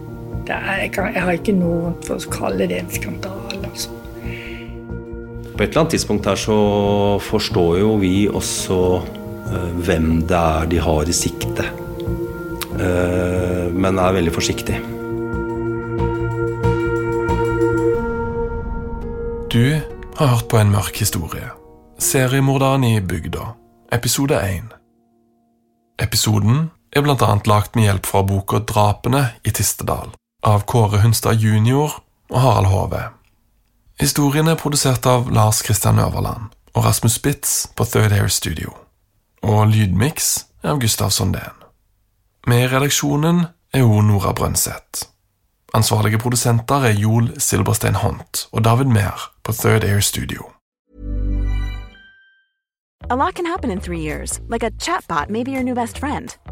Er, 0.48 0.82
jeg, 0.82 0.92
kan, 0.92 1.14
jeg, 1.14 1.24
har 1.24 1.38
ikke 1.38 1.56
noe 1.56 1.94
for 2.04 2.20
å 2.20 2.32
kalle 2.32 2.68
det 2.68 2.82
en 2.82 2.90
skandale. 2.92 3.60
Altså. 3.64 3.94
På 5.54 5.62
et 5.62 5.70
eller 5.70 5.84
annet 5.84 5.94
tidspunkt 5.96 6.28
her 6.28 6.40
så 6.40 6.58
forstår 7.24 7.78
jo 7.80 7.94
vi 8.02 8.16
også 8.28 8.80
uh, 9.00 9.70
hvem 9.86 10.26
det 10.28 10.40
er 10.40 10.68
de 10.72 10.82
har 10.84 11.08
i 11.08 11.16
sikte. 11.16 11.68
Uh, 12.74 13.70
men 13.72 14.02
er 14.02 14.18
veldig 14.18 14.34
forsiktig. 14.36 14.80
Du 19.54 19.66
har 20.18 20.34
hørt 20.34 20.50
på 20.50 20.60
en 20.60 20.74
mørk 20.74 20.98
historie. 21.00 21.54
Seriemorderen 22.02 22.84
i 22.84 22.98
bygda, 23.00 23.54
episode 23.96 24.42
1. 24.42 24.74
Episoden 26.04 26.68
er 26.92 27.06
bl.a. 27.06 27.32
lagt 27.48 27.78
med 27.78 27.88
hjelp 27.88 28.10
fra 28.10 28.26
boka 28.28 28.60
Drapene 28.68 29.24
i 29.46 29.54
Tistedal 29.54 30.12
av 30.44 30.66
Kåre 30.68 31.00
Hunstad 31.02 31.34
jr. 31.34 32.00
og 32.30 32.40
Harald 32.42 32.68
Hove. 32.68 33.04
Historien 34.00 34.48
er 34.48 34.60
produsert 34.60 35.06
av 35.06 35.32
Lars 35.32 35.62
Kristian 35.62 36.00
Øverland 36.00 36.52
og 36.74 36.86
Rasmus 36.86 37.20
Spitz 37.20 37.68
på 37.76 37.86
Third 37.86 38.12
Air 38.12 38.28
Studio. 38.28 38.74
Og 39.44 39.68
lydmiks 39.68 40.46
er 40.64 40.74
av 40.74 40.82
Gustav 40.82 41.10
Sondén. 41.10 41.56
Med 42.48 42.66
i 42.66 42.68
redaksjonen 42.68 43.46
er 43.74 43.84
hun 43.88 44.08
Nora 44.08 44.34
Brøndseth. 44.34 45.08
Ansvarlige 45.74 46.20
produsenter 46.20 46.90
er 46.90 47.00
Joel 47.00 47.32
Silberstein 47.42 47.96
Hont 47.96 48.48
og 48.52 48.64
David 48.64 48.86
Mehr 48.86 49.30
på 49.44 49.54
Third 49.54 49.84
Air 49.84 50.00
Studio. 50.00 50.50
A 53.10 53.16
lot 53.16 53.36
can 53.36 53.46
happen 53.46 53.72
in 53.72 53.82
three 53.82 54.00
years, 54.00 54.42
like 54.48 54.64
a 54.64 54.72
chatbot 54.72 55.30
may 55.30 55.44
be 55.44 55.52
your 55.52 55.64
new 55.64 55.76
best 55.76 55.98
friend. 55.98 56.38